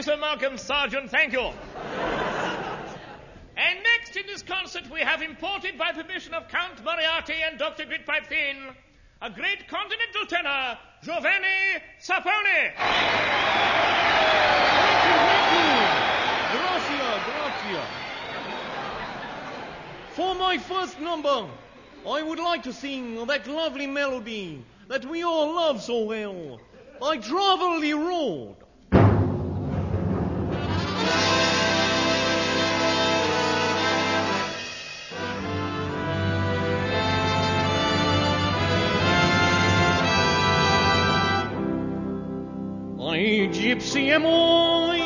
you, 0.00 0.04
Sir 0.04 0.16
Malcolm 0.16 0.56
Sargent. 0.56 1.10
Thank 1.10 1.34
you. 1.34 1.40
and 3.56 3.82
next 3.82 4.16
in 4.16 4.26
this 4.26 4.42
concert, 4.42 4.90
we 4.90 5.00
have 5.00 5.20
imported 5.20 5.76
by 5.76 5.92
permission 5.92 6.32
of 6.32 6.48
Count 6.48 6.82
Moriarty 6.82 7.34
and 7.44 7.58
Dr. 7.58 7.84
Grytpype-Thynne, 7.84 8.74
a 9.20 9.28
great 9.28 9.68
continental 9.68 10.24
tenor, 10.26 10.78
Giovanni 11.02 11.82
Sapone. 12.00 12.72
Gracia, 16.50 17.20
gracia. 17.26 17.86
For 20.12 20.34
my 20.34 20.56
first 20.56 20.98
number, 20.98 21.46
I 22.08 22.22
would 22.22 22.38
like 22.38 22.62
to 22.62 22.72
sing 22.72 23.26
that 23.26 23.46
lovely 23.46 23.86
melody 23.86 24.64
that 24.88 25.04
we 25.04 25.24
all 25.24 25.54
love 25.54 25.82
so 25.82 26.04
well. 26.04 26.58
I 27.02 27.18
travel 27.18 27.80
the 27.80 27.92
road. 27.92 28.56
Gypsy 43.60 44.08
am 44.08 44.24
I, 44.26 44.96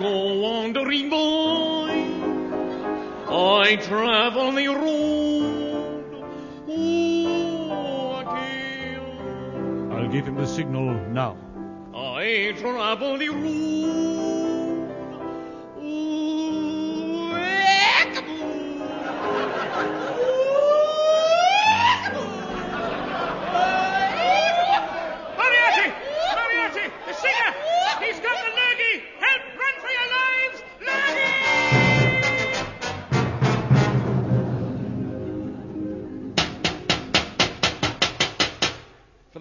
go 0.00 0.34
wandering 0.42 1.08
boy. 1.10 1.94
I 3.30 3.76
travel 3.76 4.52
the 4.52 4.66
road. 4.66 6.04
Oh, 6.68 8.24
I 8.26 8.98
I'll 9.94 10.08
give 10.08 10.26
him 10.26 10.34
the 10.34 10.46
signal 10.46 10.92
now. 11.10 11.36
I 11.94 12.54
travel 12.58 13.16
the 13.18 13.28
road. 13.28 14.07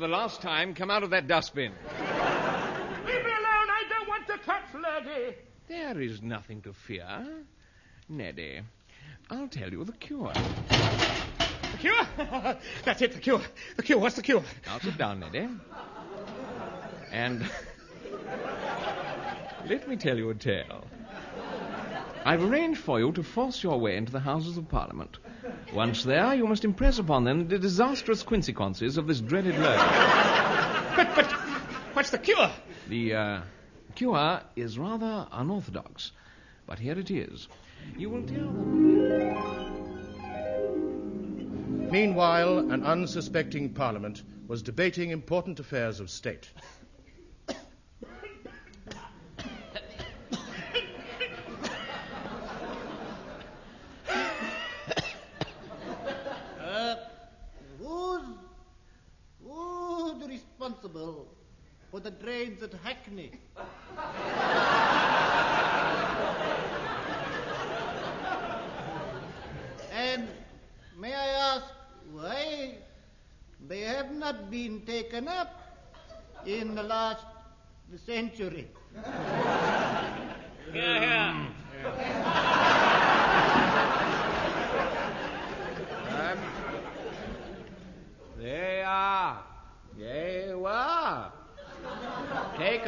The 0.08 0.14
last 0.14 0.42
time, 0.42 0.74
come 0.74 0.90
out 0.90 1.04
of 1.04 1.10
that 1.10 1.28
dustbin. 1.28 1.74
Leave 3.06 3.26
me 3.26 3.32
alone! 3.32 3.68
I 3.70 3.84
don't 3.90 4.08
want 4.08 4.26
to 4.28 4.38
touch 4.38 4.64
lurgy! 4.74 5.36
There 5.68 6.00
is 6.00 6.22
nothing 6.22 6.62
to 6.62 6.72
fear. 6.72 7.26
Neddy, 8.08 8.62
I'll 9.30 9.50
tell 9.50 9.70
you 9.70 9.84
the 9.84 9.92
cure. 9.92 10.32
The 10.70 11.78
cure? 11.78 12.08
That's 12.86 13.02
it, 13.02 13.12
the 13.12 13.20
cure. 13.20 13.42
The 13.76 13.84
cure. 13.84 14.00
What's 14.00 14.16
the 14.16 14.22
cure? 14.22 14.44
Now 14.66 14.80
sit 14.80 14.98
down, 14.98 15.20
Neddy. 15.20 15.50
And 17.12 17.46
let 19.68 19.90
me 19.90 19.98
tell 19.98 20.18
you 20.18 20.30
a 20.30 20.36
tale. 20.36 20.88
I've 22.24 22.44
arranged 22.44 22.80
for 22.80 22.98
you 22.98 23.12
to 23.12 23.24
force 23.24 23.62
your 23.62 23.78
way 23.78 23.98
into 23.98 24.14
the 24.14 24.22
Houses 24.22 24.56
of 24.56 24.70
Parliament. 24.70 25.18
Once 25.74 26.04
there, 26.04 26.34
you 26.34 26.48
must 26.48 26.64
impress 26.66 26.98
upon 27.00 27.24
them 27.24 27.48
the 27.48 27.60
disastrous 27.60 28.24
consequences 28.24 28.98
of 28.98 29.08
this 29.08 29.20
dreaded 29.20 29.56
lurgy. 29.56 29.84
But, 30.96 31.16
but, 31.16 31.32
what's 31.94 32.10
the 32.10 32.18
cure? 32.18 32.50
The 32.90 33.14
uh, 33.14 33.42
cure 33.96 34.42
is 34.56 34.80
rather 34.80 35.28
unorthodox, 35.32 36.12
but 36.66 36.80
here 36.80 36.98
it 36.98 37.12
is. 37.12 37.48
You 37.98 38.10
will 38.10 38.24
tell 38.24 38.38
them. 38.38 39.58
Meanwhile, 41.92 42.72
an 42.72 42.84
unsuspecting 42.84 43.74
Parliament 43.74 44.24
was 44.48 44.62
debating 44.62 45.12
important 45.12 45.60
affairs 45.60 46.00
of 46.00 46.10
state. 46.10 46.50
Uh, 56.62 56.96
who's, 57.80 58.24
who's 60.88 60.96
responsible 60.96 61.28
for 61.92 62.00
the 62.00 62.12
drains 62.12 62.64
at 62.64 62.74
Hackney? 62.84 63.32
and 69.92 70.28
may 71.00 71.14
I 71.14 71.28
ask 71.56 71.66
why 72.12 72.76
they 73.68 73.82
have 73.82 74.12
not 74.12 74.50
been 74.52 74.82
taken 74.86 75.28
up 75.28 75.62
in 76.46 76.76
the 76.76 76.84
last 76.84 77.26
century? 78.06 78.68
Here, 80.74 81.00
here. 81.00 81.10
Um, 81.10 81.54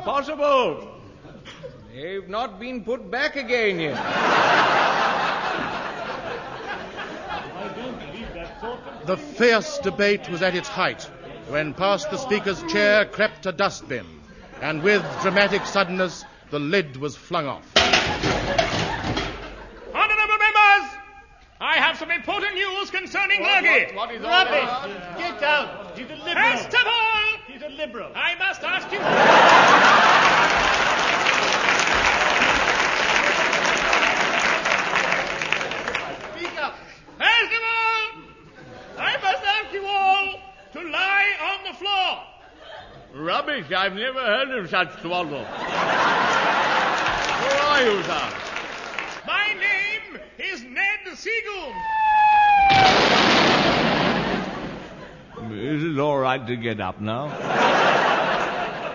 Impossible. 0.03 0.89
They've 1.95 2.29
not 2.29 2.59
been 2.59 2.83
put 2.83 3.09
back 3.09 3.37
again 3.37 3.79
yet. 3.79 3.97
I 3.97 4.93
don't 7.77 7.97
believe 8.01 8.35
that 8.35 8.61
sort. 8.61 8.81
The 9.07 9.17
fierce 9.17 9.79
debate 9.79 10.29
was 10.29 10.43
at 10.43 10.57
its 10.57 10.67
height 10.67 11.09
when 11.47 11.73
past 11.73 12.11
the 12.11 12.17
Speaker's 12.17 12.61
chair 12.65 13.05
crept 13.05 13.47
a 13.47 13.53
dustbin, 13.53 14.05
and 14.61 14.83
with 14.83 15.05
dramatic 15.23 15.65
suddenness, 15.67 16.25
the 16.51 16.59
lid 16.59 16.97
was 16.97 17.15
flung 17.15 17.47
off. 17.47 17.65
Honourable 17.77 18.09
members, 19.95 20.91
I 21.61 21.77
have 21.77 21.97
some 21.97 22.11
important 22.11 22.55
news 22.55 22.91
concerning 22.91 23.41
Lurgy. 23.41 23.95
What 23.95 24.11
is 24.11 24.25
all 24.25 24.31
Rubbish! 24.31 24.65
that? 24.65 25.17
Get 25.19 25.41
out! 25.45 25.97
He's 25.97 26.11
a 26.11 26.17
liberal! 26.17 26.35
First 26.35 26.75
of 26.75 26.87
all, 26.87 27.23
He's 27.47 27.63
a 27.63 27.69
liberal! 27.69 28.11
I 28.15 28.35
must 28.37 28.63
ask 28.63 28.91
you. 28.91 28.99
Speak 36.33 36.57
up. 36.63 36.75
First 37.19 37.53
of 37.53 37.63
all, 37.63 38.03
I 38.99 39.13
must 39.23 39.45
ask 39.45 39.62
you 39.73 39.87
all 39.87 40.41
to 40.73 40.81
lie 40.83 41.33
on 41.51 41.65
the 41.65 41.79
floor. 41.79 42.23
Rubbish, 43.15 43.71
I've 43.73 43.95
never 43.95 44.21
heard 44.21 44.51
of 44.51 44.71
such 44.71 44.91
twaddle. 45.03 45.45
Who 45.45 45.55
are 47.59 47.83
you, 47.83 48.03
sir? 48.03 48.29
My 49.27 49.55
name 49.55 50.21
is 50.39 50.63
Ned 50.63 51.01
Seagoon. 51.15 51.75
Is 55.53 55.85
it 55.85 55.99
all 55.99 56.19
right 56.19 56.47
to 56.47 56.57
get 56.57 56.81
up 56.81 57.01
now? 57.01 57.27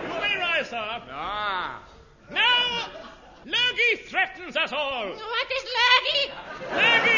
You 0.02 0.20
may 0.20 0.36
rise, 0.38 0.68
sir. 0.68 1.02
Ah. 1.10 1.82
Now, 2.30 2.88
Lurgy 3.44 3.96
threatens 4.06 4.56
us 4.56 4.72
all. 4.72 5.08
What 5.08 5.52
is 5.56 5.64
Lurgy? 5.78 6.32
Lurgy! 6.74 7.17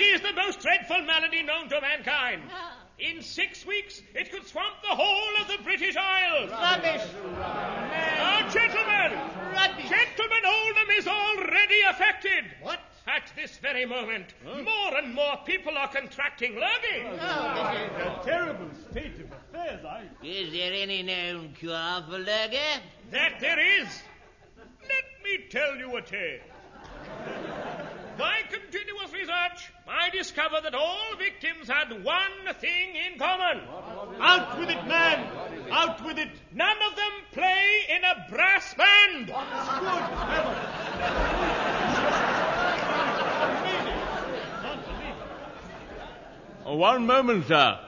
Lurgy 0.00 0.14
is 0.14 0.20
the 0.22 0.32
most 0.32 0.60
dreadful 0.60 1.02
malady 1.02 1.42
known 1.42 1.68
to 1.68 1.80
mankind. 1.80 2.42
Ah. 2.50 2.76
In 2.98 3.22
six 3.22 3.66
weeks, 3.66 4.02
it 4.14 4.30
could 4.30 4.46
swamp 4.46 4.74
the 4.82 4.94
whole 4.94 5.42
of 5.42 5.48
the 5.48 5.62
British 5.62 5.96
Isles. 5.96 6.50
Rubbish. 6.50 7.06
Now, 7.38 8.48
gentlemen, 8.50 9.18
Rubbish. 9.52 9.88
Gentleman 9.88 10.44
Oldham 10.46 10.90
is 10.96 11.06
already 11.06 11.80
affected. 11.88 12.44
What? 12.62 12.80
At 13.06 13.32
this 13.34 13.56
very 13.58 13.86
moment, 13.86 14.34
more 14.44 14.98
and 14.98 15.14
more 15.14 15.38
people 15.46 15.76
are 15.76 15.88
contracting 15.88 16.54
lurgy. 16.54 17.06
A 17.18 18.20
terrible 18.22 18.68
state 18.90 19.18
of 19.20 19.32
affairs, 19.32 19.84
I. 19.84 20.04
Is 20.22 20.52
there 20.52 20.72
any 20.72 21.02
known 21.02 21.54
cure 21.58 22.04
for 22.08 22.18
lurgy? 22.18 22.58
That 23.10 23.40
there 23.40 23.58
is. 23.58 23.88
Let 24.82 25.24
me 25.24 25.46
tell 25.50 25.76
you 25.76 25.96
a 25.96 26.02
tale. 26.02 26.40
By 29.86 30.10
continuous 30.10 30.30
research, 30.30 30.38
I 30.38 30.48
discovered 30.50 30.64
that 30.64 30.74
all 30.74 31.16
victims 31.18 31.68
had 31.68 32.04
one 32.04 32.54
thing 32.60 32.94
in 32.94 33.18
common. 33.18 33.60
Out 34.20 34.58
with 34.58 34.70
it, 34.70 34.86
man! 34.86 35.26
Out 35.70 36.04
with 36.04 36.18
it! 36.18 36.30
None 36.52 36.76
of 36.88 36.96
them 36.96 37.12
play 37.32 37.86
in 37.88 38.04
a 38.04 38.26
brass 38.30 38.74
band. 38.74 39.26
Good 39.26 39.34
heavens! 39.34 40.80
Oh, 46.66 46.76
one 46.76 47.06
moment, 47.06 47.46
sir. 47.48 47.78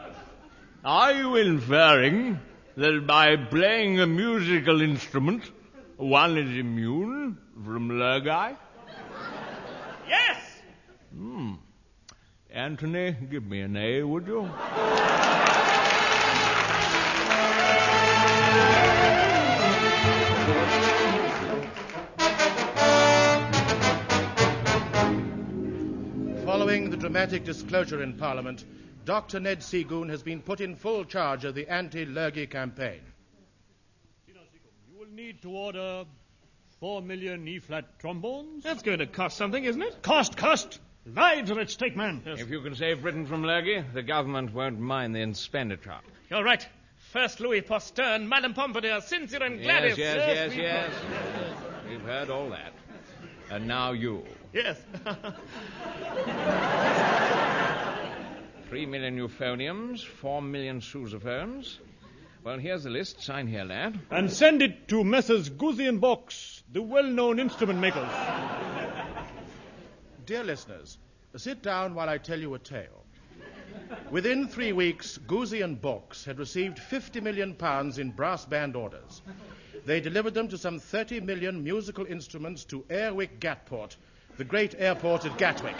Are 0.84 1.12
you 1.12 1.36
inferring 1.36 2.40
that 2.76 3.06
by 3.06 3.36
playing 3.36 4.00
a 4.00 4.06
musical 4.06 4.80
instrument, 4.82 5.48
one 5.96 6.36
is 6.36 6.58
immune 6.58 7.38
from 7.64 7.90
lurgi? 7.90 8.56
Yes. 10.08 10.51
Hmm. 11.14 11.54
Anthony, 12.50 13.16
give 13.30 13.44
me 13.44 13.60
an 13.60 13.76
A, 13.76 14.02
would 14.02 14.26
you? 14.26 14.48
Following 26.44 26.90
the 26.90 26.96
dramatic 26.98 27.44
disclosure 27.44 28.02
in 28.02 28.14
Parliament, 28.14 28.64
Dr. 29.04 29.40
Ned 29.40 29.60
Seagoon 29.60 30.08
has 30.10 30.22
been 30.22 30.42
put 30.42 30.60
in 30.60 30.76
full 30.76 31.04
charge 31.04 31.44
of 31.44 31.54
the 31.54 31.68
anti-Lurgy 31.68 32.46
campaign. 32.46 33.00
You 34.26 34.34
will 34.98 35.08
need 35.08 35.42
to 35.42 35.50
order 35.50 36.04
four 36.80 37.02
million 37.02 37.46
E-flat 37.48 37.98
trombones. 37.98 38.64
That's 38.64 38.82
going 38.82 38.98
to 38.98 39.06
cost 39.06 39.36
something, 39.36 39.64
isn't 39.64 39.82
it? 39.82 40.02
Cost, 40.02 40.36
cost! 40.36 40.78
Lives 41.04 41.50
are 41.50 41.58
at 41.60 41.70
stake, 41.70 41.96
man. 41.96 42.22
If 42.24 42.48
you 42.48 42.60
can 42.60 42.74
save 42.76 43.02
Britain 43.02 43.26
from 43.26 43.42
lurgy, 43.42 43.82
the 43.92 44.02
government 44.02 44.54
won't 44.54 44.78
mind 44.78 45.16
the 45.16 45.22
expenditure. 45.22 45.96
You're 46.30 46.44
right. 46.44 46.66
First 47.12 47.40
Louis 47.40 47.60
Postern, 47.60 48.28
Madame 48.28 48.54
Pompadour, 48.54 49.00
Cynthia 49.00 49.40
and 49.40 49.58
Yes, 49.60 49.66
Gladys. 49.66 49.98
yes, 49.98 50.54
yes, 50.54 50.56
yes. 50.56 50.90
We've 51.90 52.00
heard 52.02 52.30
all 52.30 52.48
that. 52.50 52.72
And 53.50 53.66
now 53.66 53.92
you. 53.92 54.24
Yes. 54.52 54.80
Three 58.68 58.86
million 58.86 59.18
euphoniums, 59.18 60.02
four 60.04 60.40
million 60.40 60.80
sousaphones. 60.80 61.78
Well, 62.44 62.58
here's 62.58 62.84
the 62.84 62.90
list. 62.90 63.20
Sign 63.22 63.46
here, 63.46 63.64
lad. 63.64 64.00
And 64.10 64.32
send 64.32 64.62
it 64.62 64.88
to 64.88 65.04
Messrs. 65.04 65.50
Guzzi 65.50 65.86
and 65.88 66.00
Box, 66.00 66.62
the 66.72 66.80
well-known 66.80 67.38
instrument 67.38 67.80
makers. 67.80 68.08
Dear 70.24 70.44
listeners, 70.44 70.98
sit 71.36 71.62
down 71.62 71.94
while 71.94 72.08
I 72.08 72.16
tell 72.16 72.38
you 72.38 72.54
a 72.54 72.58
tale. 72.58 73.04
Within 74.10 74.46
three 74.46 74.72
weeks, 74.72 75.18
Guzzi 75.26 75.62
and 75.62 75.80
Box 75.80 76.24
had 76.24 76.38
received 76.38 76.78
50 76.78 77.20
million 77.20 77.54
pounds 77.54 77.98
in 77.98 78.10
brass 78.10 78.44
band 78.44 78.76
orders. 78.76 79.22
They 79.84 80.00
delivered 80.00 80.34
them 80.34 80.46
to 80.48 80.58
some 80.58 80.78
30 80.78 81.20
million 81.20 81.64
musical 81.64 82.06
instruments 82.06 82.64
to 82.66 82.82
Airwick 82.88 83.40
Gatport, 83.40 83.96
the 84.36 84.44
great 84.44 84.76
airport 84.78 85.24
at 85.24 85.36
Gatwick. 85.38 85.76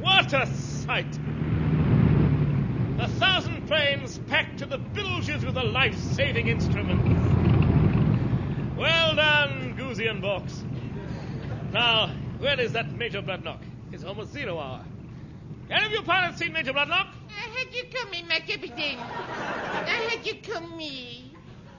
What 0.00 0.32
a 0.32 0.46
sight! 0.46 1.18
Planes 3.66 4.18
packed 4.28 4.58
to 4.60 4.66
the 4.66 4.78
bilges 4.78 5.44
with 5.44 5.54
the 5.54 5.62
life-saving 5.64 6.46
instruments. 6.46 7.04
Well 8.76 9.16
done, 9.16 9.74
Goosey 9.76 10.06
and 10.06 10.22
Box. 10.22 10.64
Now, 11.72 12.14
where 12.38 12.60
is 12.60 12.72
that 12.74 12.92
Major 12.92 13.22
Bloodnok? 13.22 13.58
It's 13.90 14.04
almost 14.04 14.32
zero 14.32 14.60
hour. 14.60 14.84
Any 15.68 15.86
of 15.86 15.92
you 15.92 16.02
pilots 16.02 16.38
seen 16.38 16.52
Major 16.52 16.72
Bloodnok? 16.72 17.08
I 17.28 17.48
heard 17.50 17.74
you 17.74 17.84
coming, 17.92 18.28
my 18.28 18.38
captain. 18.38 19.00
I 19.00 20.10
had 20.10 20.24
you 20.24 20.34
coming. 20.42 21.30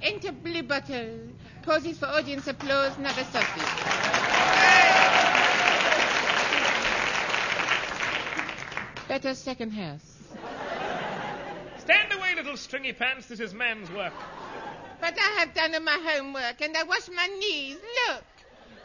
Enter 0.02 0.34
Bluebottle. 0.34 1.30
Poses 1.62 1.98
for 1.98 2.08
audience 2.08 2.48
applause, 2.48 2.98
a 3.00 3.24
sausage. 3.24 3.64
Better 9.08 9.34
second 9.34 9.72
house 9.72 10.17
little 12.48 12.58
stringy 12.58 12.94
pants, 12.94 13.28
this 13.28 13.42
is 13.42 13.54
man's 13.54 13.92
work. 13.92 14.14
But 15.02 15.16
I 15.20 15.40
have 15.40 15.54
done 15.54 15.84
my 15.84 16.00
homework 16.02 16.62
and 16.62 16.78
I 16.78 16.84
wash 16.84 17.10
my 17.10 17.28
knees. 17.28 17.76
Look. 18.08 18.24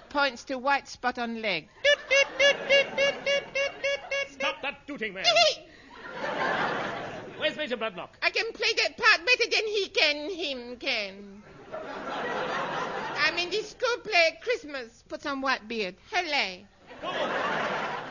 Points 0.09 0.43
to 0.47 0.59
white 0.59 0.89
spot 0.89 1.17
on 1.17 1.41
leg. 1.41 1.69
Doot, 1.85 1.99
doot, 2.11 2.27
doot, 2.41 2.57
doot, 2.69 2.97
doot, 2.97 3.25
doot, 3.25 3.55
doot, 3.55 4.01
doot. 4.11 4.33
Stop 4.33 4.63
that 4.63 4.85
tooting, 4.89 5.15
man. 5.15 5.25
Where's 7.39 7.57
Major 7.57 7.77
Bloodnok? 7.77 8.09
I 8.21 8.31
can 8.31 8.53
play 8.53 8.73
that 8.79 8.99
part 8.99 9.25
better 9.25 9.49
than 9.49 9.67
he 9.69 9.89
can, 9.91 10.29
him 10.29 10.77
can. 10.79 11.43
I'm 13.21 13.39
in 13.39 13.51
the 13.51 13.63
school 13.63 13.99
play 14.03 14.33
at 14.33 14.43
Christmas. 14.43 15.05
Put 15.09 15.25
on 15.25 15.41
white 15.41 15.69
beard. 15.69 15.95
Hello. 16.11 16.65
Oh. 17.05 18.05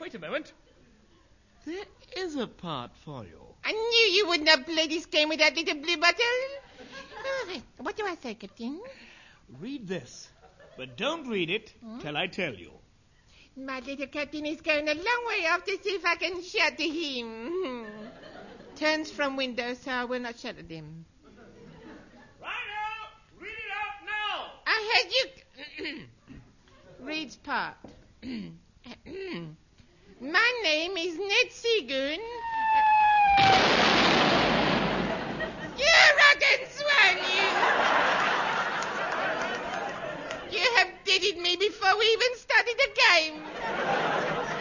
Wait 0.00 0.14
a 0.14 0.18
moment. 0.18 0.54
There 1.66 1.84
is 2.16 2.36
a 2.36 2.46
part 2.46 2.92
for 3.04 3.24
you. 3.24 3.43
I 3.64 3.72
knew 3.72 4.16
you 4.16 4.28
would 4.28 4.44
not 4.44 4.66
play 4.66 4.86
this 4.86 5.06
game 5.06 5.28
with 5.28 5.38
that 5.38 5.56
little 5.56 5.76
Bluebottle. 5.76 7.62
What 7.78 7.96
do 7.96 8.04
I 8.06 8.14
say, 8.16 8.34
Captain? 8.34 8.80
Read 9.60 9.86
this. 9.86 10.28
But 10.76 10.96
don't 10.96 11.28
read 11.28 11.50
it 11.50 11.72
till 12.00 12.16
I 12.16 12.26
tell 12.26 12.54
you. 12.54 12.72
My 13.56 13.78
little 13.80 14.08
captain 14.08 14.46
is 14.46 14.60
going 14.60 14.88
a 14.88 14.94
long 14.94 15.26
way 15.28 15.46
off 15.46 15.64
to 15.64 15.78
see 15.80 15.90
if 15.90 16.04
I 16.04 16.16
can 16.16 16.42
shout 16.42 16.76
to 16.76 16.88
him. 16.88 17.48
Hmm. 17.48 17.84
Turns 18.76 19.12
from 19.12 19.36
window, 19.36 19.74
so 19.74 19.92
I 19.92 20.04
will 20.04 20.18
not 20.18 20.36
shout 20.36 20.58
at 20.58 20.68
him. 20.68 21.04
Right 22.42 22.50
now! 22.50 23.10
Read 23.38 23.50
it 23.50 23.70
out 23.78 24.04
now! 24.04 24.50
I 24.66 24.90
heard 24.90 25.12
you. 25.86 26.06
Reads 27.06 27.36
part. 27.36 27.76
My 30.20 30.60
name 30.64 30.96
is 30.96 31.16
Ned 31.16 31.52
Seagoon. 31.52 32.18
You 35.78 35.92
rotten 36.18 36.66
swan, 36.70 37.16
you! 37.36 37.94
You 41.14 41.20
have 41.20 41.22
deaded 41.22 41.42
me 41.42 41.56
before 41.56 41.96
we 41.98 42.04
even 42.06 42.36
started 42.36 42.74
the 42.76 42.88
game. 43.12 43.42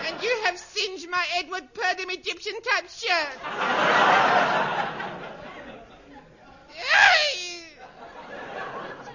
And 0.05 0.21
you 0.21 0.41
have 0.43 0.57
singed 0.57 1.09
my 1.09 1.25
Edmund 1.37 1.69
Purdom 1.73 2.11
Egyptian 2.11 2.53
type 2.61 2.89
shirt. 2.89 3.39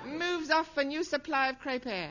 Moves 0.06 0.50
off 0.50 0.74
for 0.74 0.82
new 0.82 1.04
supply 1.04 1.50
of 1.50 1.60
crepe 1.60 1.86
air. 1.86 2.10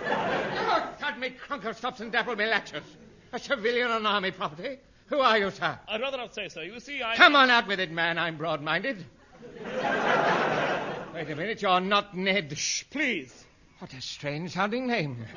Oh, 0.00 0.94
cut 1.00 1.18
me 1.18 1.30
crunkle 1.48 1.74
stops 1.74 2.00
and 2.00 2.12
dapple 2.12 2.36
me 2.36 2.46
latches. 2.46 2.84
A 3.32 3.38
civilian 3.38 3.90
on 3.90 4.06
army 4.06 4.30
property? 4.30 4.78
Who 5.06 5.20
are 5.20 5.38
you, 5.38 5.50
sir? 5.50 5.78
I'd 5.88 6.00
rather 6.00 6.18
not 6.18 6.34
say 6.34 6.48
so. 6.48 6.60
You 6.60 6.78
see, 6.78 7.02
I. 7.02 7.16
Come 7.16 7.34
on 7.34 7.50
out 7.50 7.66
with 7.66 7.80
it, 7.80 7.90
man. 7.90 8.18
I'm 8.18 8.36
broad-minded. 8.36 9.04
Wait 11.14 11.30
a 11.30 11.36
minute. 11.36 11.62
You're 11.62 11.80
not 11.80 12.16
Ned. 12.16 12.56
Shh, 12.56 12.84
please. 12.90 13.46
What 13.78 13.92
a 13.94 14.00
strange 14.00 14.52
sounding 14.52 14.86
name. 14.88 15.24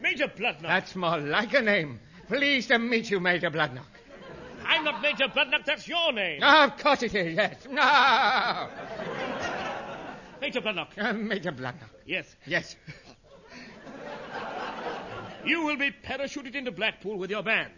Major 0.00 0.28
Bloodnok. 0.28 0.62
That's 0.62 0.96
more 0.96 1.18
like 1.18 1.52
a 1.52 1.60
name. 1.60 2.00
Pleased 2.28 2.68
to 2.68 2.78
meet 2.78 3.10
you, 3.10 3.20
Major 3.20 3.50
Bloodnok. 3.50 3.84
I'm 4.64 4.84
not 4.84 5.02
Major 5.02 5.28
Bloodnok. 5.28 5.64
That's 5.66 5.86
your 5.86 6.12
name. 6.12 6.40
Oh, 6.42 6.64
of 6.64 6.76
course 6.78 7.02
it 7.02 7.14
is, 7.14 7.36
yes. 7.36 7.56
No! 7.70 8.68
Major 10.40 10.60
Bloodnok. 10.60 10.88
Uh, 10.96 11.12
Major 11.12 11.52
Bloodnok. 11.52 11.90
Yes. 12.06 12.34
Yes. 12.46 12.76
You 15.44 15.64
will 15.64 15.76
be 15.76 15.90
parachuted 15.90 16.54
into 16.54 16.72
Blackpool 16.72 17.18
with 17.18 17.30
your 17.30 17.42
band. 17.42 17.72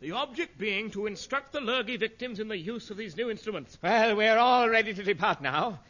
The 0.00 0.10
object 0.12 0.58
being 0.58 0.90
to 0.90 1.06
instruct 1.06 1.52
the 1.52 1.60
Lurgy 1.60 1.96
victims 1.96 2.40
in 2.40 2.48
the 2.48 2.58
use 2.58 2.90
of 2.90 2.96
these 2.96 3.16
new 3.16 3.30
instruments. 3.30 3.78
Well, 3.82 4.16
we're 4.16 4.36
all 4.36 4.68
ready 4.68 4.92
to 4.92 5.02
depart 5.02 5.40
now. 5.40 5.80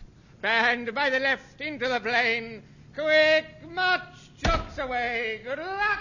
Band 0.42 0.94
by 0.94 1.09
the 1.11 1.18
left 1.18 1.61
into 1.61 1.88
the 1.88 1.99
plain. 1.99 2.62
Quick 2.94 3.46
march, 3.70 4.03
jocks 4.37 4.79
away. 4.79 5.40
Good 5.42 5.59
luck. 5.59 6.01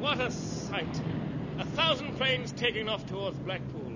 What 0.00 0.20
a 0.20 0.30
sight! 0.30 1.02
A 1.58 1.64
thousand 1.64 2.16
trains 2.16 2.52
taking 2.52 2.88
off 2.88 3.06
towards 3.06 3.38
Blackpool. 3.40 3.92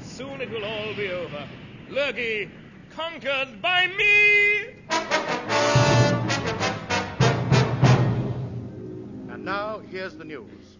Soon 0.00 0.40
it 0.40 0.50
will 0.50 0.64
all 0.64 0.94
be 0.94 1.10
over. 1.10 1.46
Lurgy 1.90 2.50
conquered 2.90 3.60
by 3.60 3.86
me! 3.86 4.95
Here's 10.06 10.16
the 10.16 10.24
news. 10.24 10.78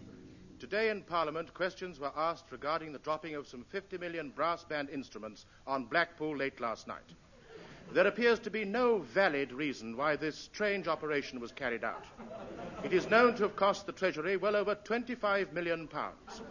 Today 0.57 0.89
in 0.89 1.01
Parliament, 1.01 1.53
questions 1.53 1.99
were 1.99 2.13
asked 2.15 2.49
regarding 2.49 2.93
the 2.93 2.99
dropping 2.99 3.35
of 3.35 3.45
some 3.45 3.65
50 3.67 3.97
million 3.97 4.29
brass 4.29 4.63
band 4.63 4.89
instruments 4.89 5.45
on 5.67 5.83
Blackpool 5.83 6.37
late 6.37 6.61
last 6.61 6.87
night. 6.87 7.11
There 7.91 8.07
appears 8.07 8.39
to 8.39 8.49
be 8.49 8.63
no 8.63 8.99
valid 8.99 9.51
reason 9.51 9.97
why 9.97 10.15
this 10.15 10.37
strange 10.37 10.87
operation 10.87 11.41
was 11.41 11.51
carried 11.51 11.83
out. 11.83 12.05
It 12.85 12.93
is 12.93 13.09
known 13.09 13.35
to 13.35 13.43
have 13.43 13.57
cost 13.57 13.85
the 13.85 13.91
Treasury 13.91 14.37
well 14.37 14.55
over 14.55 14.75
25 14.75 15.51
million 15.51 15.89
pounds. 15.89 16.41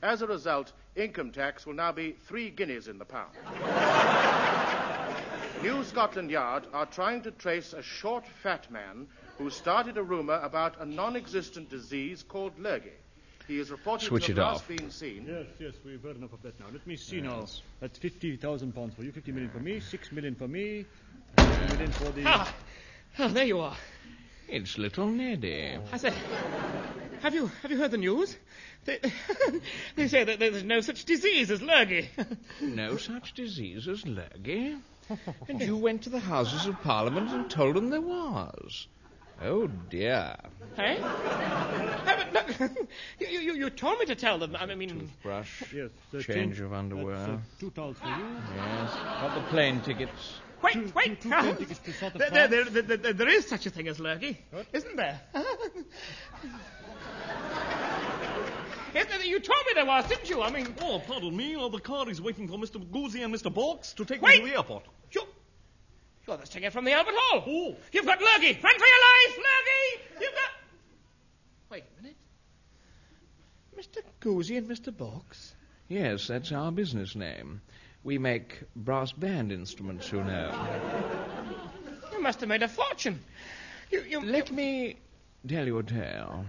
As 0.00 0.22
a 0.22 0.26
result, 0.26 0.72
income 0.96 1.30
tax 1.30 1.66
will 1.66 1.74
now 1.74 1.92
be 1.92 2.16
three 2.24 2.48
guineas 2.48 2.88
in 2.88 2.96
the 2.96 3.04
pound. 3.04 3.36
New 5.62 5.84
Scotland 5.84 6.30
Yard 6.30 6.68
are 6.72 6.86
trying 6.86 7.20
to 7.20 7.30
trace 7.32 7.74
a 7.74 7.82
short, 7.82 8.26
fat 8.42 8.70
man 8.70 9.08
who 9.38 9.50
started 9.50 9.96
a 9.98 10.02
rumour 10.02 10.40
about 10.42 10.80
a 10.80 10.86
non 10.86 11.16
existent 11.16 11.70
disease 11.70 12.22
called 12.22 12.58
lurgy. 12.58 12.92
He 13.46 13.58
is 13.58 13.70
reported 13.70 14.06
Switch 14.06 14.26
to 14.26 14.32
it 14.32 14.38
have 14.38 14.46
off. 14.46 14.52
last 14.54 14.68
been 14.68 14.90
seen. 14.90 15.26
Yes, 15.28 15.46
yes, 15.58 15.74
we've 15.84 16.02
heard 16.02 16.16
enough 16.16 16.32
of 16.32 16.40
that 16.42 16.58
now. 16.58 16.66
Let 16.72 16.86
me 16.86 16.96
see 16.96 17.20
now. 17.20 17.44
That's 17.80 17.98
50,000 17.98 18.72
pounds 18.74 18.94
for 18.94 19.02
you, 19.02 19.12
50 19.12 19.32
million 19.32 19.50
for 19.50 19.58
me, 19.60 19.80
6 19.80 20.12
million 20.12 20.34
for 20.34 20.48
me, 20.48 20.86
6 21.36 21.58
million 21.58 21.90
for 21.90 22.12
the. 22.12 22.22
Ah, 22.24 22.54
oh, 23.18 23.28
there 23.28 23.44
you 23.44 23.60
are. 23.60 23.76
It's 24.48 24.78
little 24.78 25.08
Neddy. 25.08 25.76
I 25.92 25.96
say, 25.98 26.12
have 27.20 27.34
you 27.34 27.46
have 27.62 27.70
you 27.70 27.78
heard 27.78 27.90
the 27.90 27.98
news? 27.98 28.36
They, 28.84 28.98
they 29.96 30.08
say 30.08 30.24
that 30.24 30.38
there's 30.38 30.62
no 30.62 30.80
such 30.80 31.04
disease 31.04 31.50
as 31.50 31.60
lurgy. 31.60 32.08
No 32.60 32.96
such 32.96 33.34
disease 33.34 33.88
as 33.88 34.06
lurgy. 34.06 34.76
And 35.48 35.60
you 35.60 35.76
went 35.76 36.02
to 36.04 36.10
the 36.10 36.20
Houses 36.20 36.64
of 36.64 36.80
Parliament 36.80 37.30
and 37.30 37.50
told 37.50 37.76
them 37.76 37.90
there 37.90 38.00
was. 38.00 38.86
Oh 39.42 39.66
dear. 39.90 40.36
Hey? 40.76 40.96
Hey, 40.96 42.16
but 42.16 42.32
look, 42.32 42.48
you, 43.20 43.26
you, 43.28 43.54
you 43.54 43.70
told 43.70 43.98
me 43.98 44.06
to 44.06 44.14
tell 44.14 44.38
them. 44.38 44.56
I 44.58 44.66
mean, 44.74 45.10
Brush. 45.22 45.62
Yes, 45.74 45.90
the 46.10 46.22
Change 46.22 46.36
change- 46.56 46.60
of 46.60 46.72
underwear. 46.72 47.16
That's, 47.16 47.28
uh, 47.30 47.38
two 47.60 47.70
towels 47.70 47.96
for 47.98 48.06
you. 48.08 48.26
Yes. 48.56 48.92
Got 48.94 49.34
the 49.34 49.42
plane 49.50 49.80
tickets. 49.80 50.40
wait, 50.62 50.94
wait. 50.94 51.20
two 51.20 51.28
plane 51.28 51.56
tickets 51.56 51.78
to 51.80 51.92
sort 51.92 52.14
of 52.14 52.18
there, 52.20 52.30
there, 52.30 52.48
there, 52.64 52.82
there, 52.82 52.96
there- 52.96 53.12
there 53.12 53.28
is 53.28 53.46
such 53.46 53.66
a 53.66 53.70
thing 53.70 53.88
as 53.88 54.00
lurgy, 54.00 54.38
isn't 54.72 54.96
there? 54.96 55.20
yes, 58.94 59.06
there- 59.08 59.22
you 59.24 59.40
told 59.40 59.58
me 59.66 59.72
there 59.74 59.86
was, 59.86 60.06
didn't 60.08 60.28
you? 60.30 60.42
I 60.42 60.50
mean, 60.50 60.74
Oh, 60.80 61.00
pardon 61.06 61.36
me. 61.36 61.56
Oh, 61.56 61.68
the 61.68 61.80
car 61.80 62.08
is 62.08 62.20
waiting 62.20 62.48
for 62.48 62.54
Mr. 62.58 62.80
Goosey 62.90 63.22
and 63.22 63.34
Mr. 63.34 63.52
Borks 63.52 63.94
to 63.96 64.04
take 64.04 64.22
Wait! 64.22 64.38
me 64.42 64.46
to 64.46 64.50
the 64.52 64.56
airport. 64.58 64.84
You, 66.26 66.32
you're 66.32 66.36
the 66.40 66.46
singer 66.46 66.70
from 66.70 66.84
the 66.84 66.92
Albert 66.92 67.14
Hall. 67.16 67.44
Oh. 67.46 67.76
You've 67.92 68.06
got 68.06 68.20
lurgy. 68.20 68.58
Run 68.62 68.78
for 68.78 68.86
your 68.86 69.00
life, 69.00 69.38
lurgy. 69.38 70.04
You've 70.20 70.34
got. 70.34 70.50
Wait 71.70 71.84
a 71.98 72.02
minute. 72.02 72.16
Mr. 73.78 74.02
Goosey 74.20 74.56
and 74.56 74.68
Mr. 74.68 74.96
Box? 74.96 75.54
Yes, 75.88 76.28
that's 76.28 76.52
our 76.52 76.72
business 76.72 77.14
name. 77.14 77.60
We 78.04 78.18
make 78.18 78.62
brass 78.76 79.12
band 79.12 79.52
instruments, 79.52 80.10
you 80.12 80.22
know. 80.22 80.68
You 82.12 82.22
must 82.22 82.40
have 82.40 82.48
made 82.48 82.62
a 82.62 82.68
fortune. 82.68 83.20
You, 83.90 84.02
you, 84.02 84.20
Let 84.20 84.50
me 84.50 84.96
tell 85.48 85.66
you 85.66 85.78
a 85.78 85.82
tale. 85.82 86.44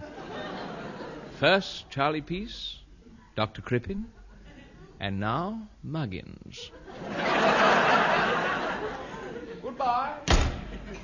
First, 1.38 1.90
Charlie 1.90 2.22
Peace, 2.22 2.78
Dr. 3.34 3.62
Crippen, 3.62 4.06
and 5.00 5.20
now 5.20 5.68
Muggins. 5.84 6.70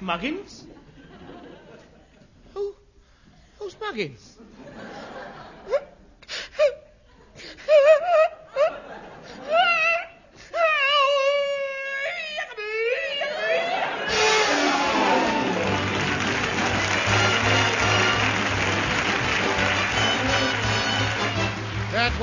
Muggins? 0.00 0.64
Who? 2.54 2.74
Who's 3.58 3.76
Muggins? 3.80 4.38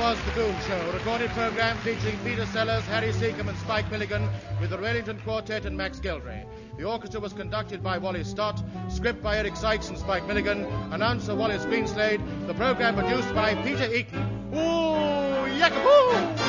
Was 0.00 0.18
The 0.24 0.30
Goon 0.30 0.56
Show, 0.66 0.80
a 0.88 0.92
recorded 0.94 1.28
program 1.32 1.76
featuring 1.78 2.16
Peter 2.24 2.46
Sellers, 2.46 2.82
Harry 2.86 3.12
Secombe, 3.12 3.50
and 3.50 3.58
Spike 3.58 3.90
Milligan, 3.90 4.26
with 4.58 4.70
the 4.70 4.78
Ray 4.78 4.92
Ellington 4.92 5.20
Quartet 5.20 5.66
and 5.66 5.76
Max 5.76 6.00
Geldray. 6.00 6.46
The 6.78 6.84
orchestra 6.84 7.20
was 7.20 7.34
conducted 7.34 7.82
by 7.82 7.98
Wally 7.98 8.24
Stott, 8.24 8.62
script 8.88 9.22
by 9.22 9.36
Eric 9.36 9.56
Sykes 9.56 9.90
and 9.90 9.98
Spike 9.98 10.26
Milligan, 10.26 10.64
announcer 10.90 11.34
Wallace 11.34 11.66
Greenslade, 11.66 12.46
the 12.46 12.54
program 12.54 12.94
produced 12.94 13.34
by 13.34 13.54
Peter 13.56 13.92
Eton. 13.92 14.22
Ooh, 14.54 15.50
yakaboo! 15.60 16.39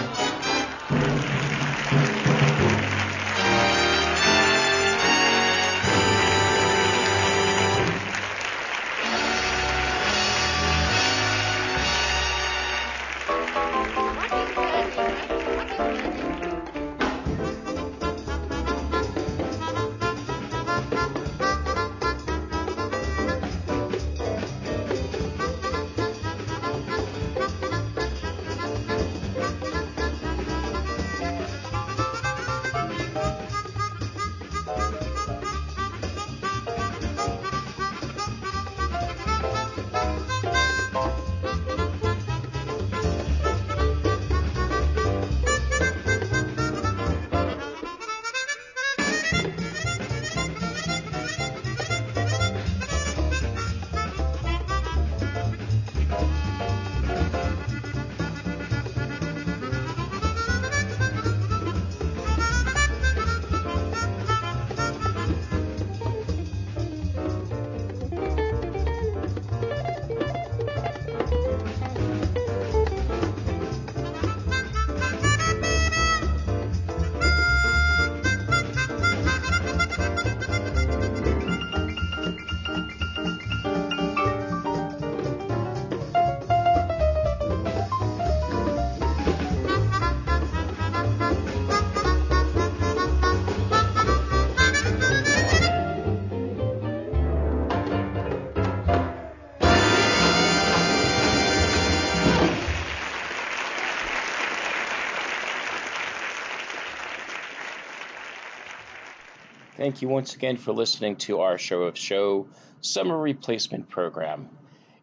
Thank 109.91 110.04
you 110.04 110.08
once 110.08 110.36
again 110.36 110.56
for 110.56 110.71
listening 110.71 111.17
to 111.17 111.41
our 111.41 111.58
show 111.58 111.82
of 111.82 111.97
show 111.97 112.47
summer 112.80 113.19
replacement 113.19 113.89
program. 113.89 114.47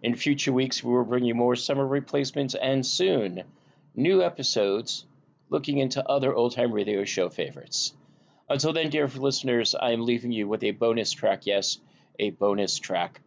In 0.03 0.14
future 0.14 0.51
weeks, 0.51 0.83
we 0.83 0.90
will 0.90 1.05
bring 1.05 1.27
you 1.27 1.35
more 1.35 1.57
summer 1.57 1.87
replacements 1.87 2.55
and 2.55 2.87
soon 2.87 3.42
new 3.94 4.22
episodes 4.22 5.05
looking 5.51 5.77
into 5.77 6.03
other 6.09 6.35
old 6.35 6.55
time 6.55 6.72
radio 6.72 7.05
show 7.05 7.29
favorites. 7.29 7.92
Until 8.48 8.72
then, 8.72 8.88
dear 8.88 9.07
listeners, 9.09 9.74
I 9.74 9.90
am 9.90 10.07
leaving 10.07 10.33
you 10.33 10.48
with 10.48 10.64
a 10.64 10.70
bonus 10.70 11.12
track. 11.12 11.44
Yes, 11.44 11.79
a 12.18 12.31
bonus 12.31 12.79
track 12.79 13.20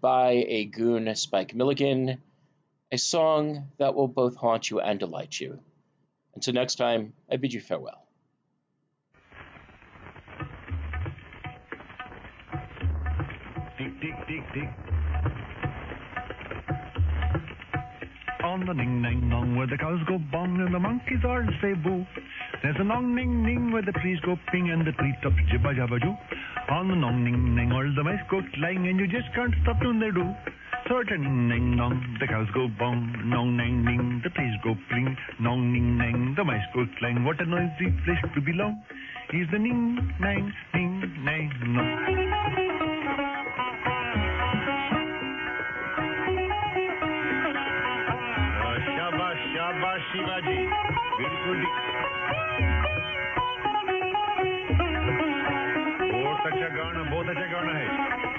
by 0.00 0.44
a 0.46 0.64
goon, 0.66 1.12
Spike 1.16 1.56
Milligan, 1.56 2.22
a 2.92 2.98
song 2.98 3.66
that 3.78 3.96
will 3.96 4.06
both 4.06 4.36
haunt 4.36 4.70
you 4.70 4.78
and 4.78 5.00
delight 5.00 5.40
you. 5.40 5.58
Until 6.36 6.54
next 6.54 6.76
time, 6.76 7.14
I 7.28 7.34
bid 7.34 7.52
you 7.52 7.60
farewell. 7.60 8.03
Tick, 14.04 14.12
tick, 14.28 14.44
tick. 14.52 14.68
On 18.44 18.60
the 18.66 18.74
ning 18.74 19.00
nang 19.00 19.30
nong 19.30 19.56
where 19.56 19.66
the 19.66 19.78
cows 19.78 19.98
go 20.06 20.18
bong 20.30 20.60
and 20.60 20.74
the 20.74 20.78
monkeys 20.78 21.24
all 21.24 21.40
say 21.62 21.72
boo. 21.72 22.04
There's 22.62 22.76
a 22.80 22.84
nong 22.84 23.14
ning 23.14 23.42
ning 23.42 23.72
where 23.72 23.80
the 23.80 23.92
trees 23.92 24.20
go 24.20 24.36
ping 24.52 24.68
and 24.68 24.86
the 24.86 24.92
treetops 24.92 25.40
jibba 25.48 25.72
jabba 25.72 25.98
joo. 26.02 26.14
On 26.68 26.88
the 26.88 26.94
nong 26.94 27.24
ning 27.24 27.56
ning 27.56 27.72
all 27.72 27.88
the 27.96 28.04
mice 28.04 28.20
go 28.30 28.42
clang 28.52 28.86
and 28.86 29.00
you 29.00 29.06
just 29.08 29.32
can't 29.34 29.54
stop 29.62 29.80
doing 29.80 30.00
their 30.00 30.12
do. 30.12 30.28
So 30.86 31.00
a 31.00 31.16
ning 31.16 31.48
nang 31.48 31.74
nong, 31.74 32.18
the 32.20 32.26
cows 32.26 32.48
go 32.52 32.68
bong, 32.78 33.08
nong 33.24 33.56
nang 33.56 33.86
ning, 33.86 34.20
the 34.22 34.28
trees 34.36 34.52
go 34.62 34.76
pling, 34.90 35.16
nong 35.40 35.72
ning 35.72 35.96
nang, 35.96 36.34
the 36.36 36.44
mice 36.44 36.68
go 36.74 36.84
clang. 36.98 37.24
What 37.24 37.40
a 37.40 37.46
noisy 37.46 37.88
place 38.04 38.20
to 38.34 38.40
belong. 38.42 38.84
Is 39.32 39.48
the 39.50 39.58
ning 39.58 39.96
nang 40.20 40.52
ning 40.74 41.24
nang 41.24 41.48
nong. 41.72 42.63
ठीक 51.54 51.82
बहुत 56.12 56.46
अच्छा 56.46 56.68
गाना 56.76 57.02
बहुत 57.10 57.28
अच्छा 57.28 57.46
गाना 57.52 57.72
है। 57.78 58.33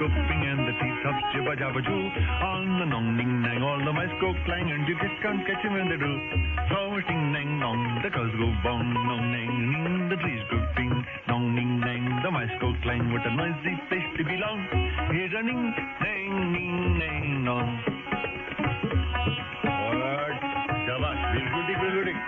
go 0.00 0.08
ping 0.08 0.44
and 0.46 0.68
the 0.68 0.72
treetops 0.80 1.24
jibba 1.32 1.56
jabba 1.56 1.84
joo. 1.84 2.10
On 2.44 2.78
the 2.78 2.86
nong 2.86 3.16
ning 3.16 3.42
nang 3.42 3.62
all 3.62 3.78
the 3.84 3.92
mice 3.92 4.10
go 4.20 4.32
clang 4.44 4.70
and 4.70 4.88
you 4.88 4.94
just 4.96 5.20
can't 5.22 5.46
catch 5.46 5.64
'em 5.64 5.72
when 5.74 5.88
they 5.88 5.96
do. 5.96 6.12
So 6.68 7.00
ding 7.08 7.32
nang 7.32 7.60
nong 7.60 8.00
the 8.02 8.10
cows 8.10 8.32
go 8.38 8.48
bong 8.62 8.94
nong 8.94 9.32
ning 9.32 9.72
ning 9.72 10.08
the 10.08 10.16
trees 10.16 10.42
go 10.50 10.58
ping 10.76 11.04
nong 11.28 11.54
ning 11.54 11.80
nang 11.80 12.22
the 12.22 12.30
mice 12.30 12.56
go 12.60 12.72
clang 12.82 13.12
what 13.12 13.26
a 13.26 13.30
noisy 13.30 13.76
place 13.88 14.08
to 14.16 14.24
belong. 14.24 14.60
Here's 15.12 15.34
a 15.34 15.42
ning 15.42 15.74
nang 16.00 16.52
ning 16.52 16.98
nang 16.98 17.44
nong. 17.44 17.78
और 19.66 19.96
शाबाश 20.86 21.20
बिल्कुल 21.32 21.62
ठीक 21.66 21.78
बिल्कुल 21.80 22.04
ठीक 22.04 22.18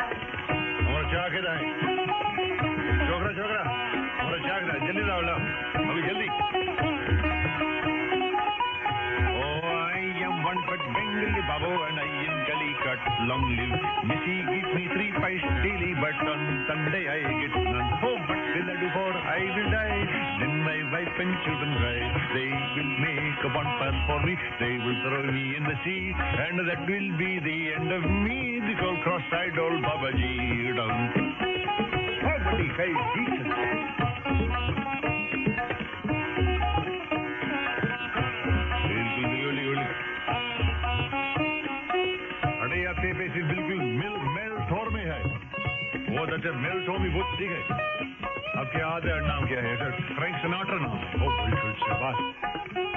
हमारा 0.87 1.07
चाह 1.13 1.29
के 1.35 1.41
दाएं 1.47 1.65
छोकरा 3.09 3.33
छोकरा 3.39 3.63
हमारा 4.21 4.39
चाह 4.49 4.59
के 4.59 4.67
दाएं 4.69 4.87
जल्दी 4.87 5.05
लाओ 5.09 5.21
लाओ 5.29 5.72
Long 13.24 13.48
live 13.56 13.72
Missy, 14.04 14.36
give 14.52 14.68
me 14.76 14.84
three 14.92 15.12
pies 15.16 15.40
daily, 15.64 15.96
but 15.96 16.12
on 16.28 16.66
Sunday 16.68 17.08
I 17.08 17.24
get 17.24 17.56
none. 17.56 17.90
Oh, 18.04 18.20
but 18.28 18.36
will 18.36 18.68
I 18.68 18.76
do 18.84 18.90
for 18.92 19.12
I 19.16 19.40
will 19.48 19.70
die? 19.72 20.00
Then 20.44 20.60
my 20.60 20.80
wife 20.92 21.16
and 21.24 21.32
children 21.48 21.72
cry. 21.80 22.04
They 22.36 22.52
will 22.76 22.92
make 23.00 23.40
a 23.48 23.50
bonfire 23.56 23.96
for 24.12 24.20
me. 24.28 24.36
They 24.60 24.76
will 24.76 25.00
throw 25.08 25.24
me 25.32 25.56
in 25.56 25.64
the 25.64 25.78
sea, 25.88 26.12
and 26.12 26.68
that 26.68 26.84
will 26.84 27.10
be 27.16 27.40
the 27.40 27.60
end 27.80 27.92
of 27.96 28.04
me. 28.04 28.60
This 28.60 28.80
old 28.84 29.00
cross-eyed 29.08 29.58
old 29.58 29.80
Babaji 29.80 30.76
down. 30.76 31.00
Oh, 32.28 32.40
but 32.44 32.60
he 32.60 32.68
Jesus. 32.68 33.43
such 46.34 46.46
a 46.46 46.54
mail 46.54 46.86
Woods 46.90 47.38
दी 47.38 47.48
ठीक 47.48 47.52
है 47.52 47.62
आपके 48.62 48.82
आदर 48.82 49.22
नाम 49.22 49.46
क्या 49.46 49.62
है? 49.62 49.78
Sir 49.78 49.92
Frank 49.92 50.36
सनाटर 50.36 50.80
नाम 50.80 50.98
है। 50.98 51.28
ओ, 51.28 51.46
बिल्कुल 51.46 51.72
शाबाश। 51.72 52.93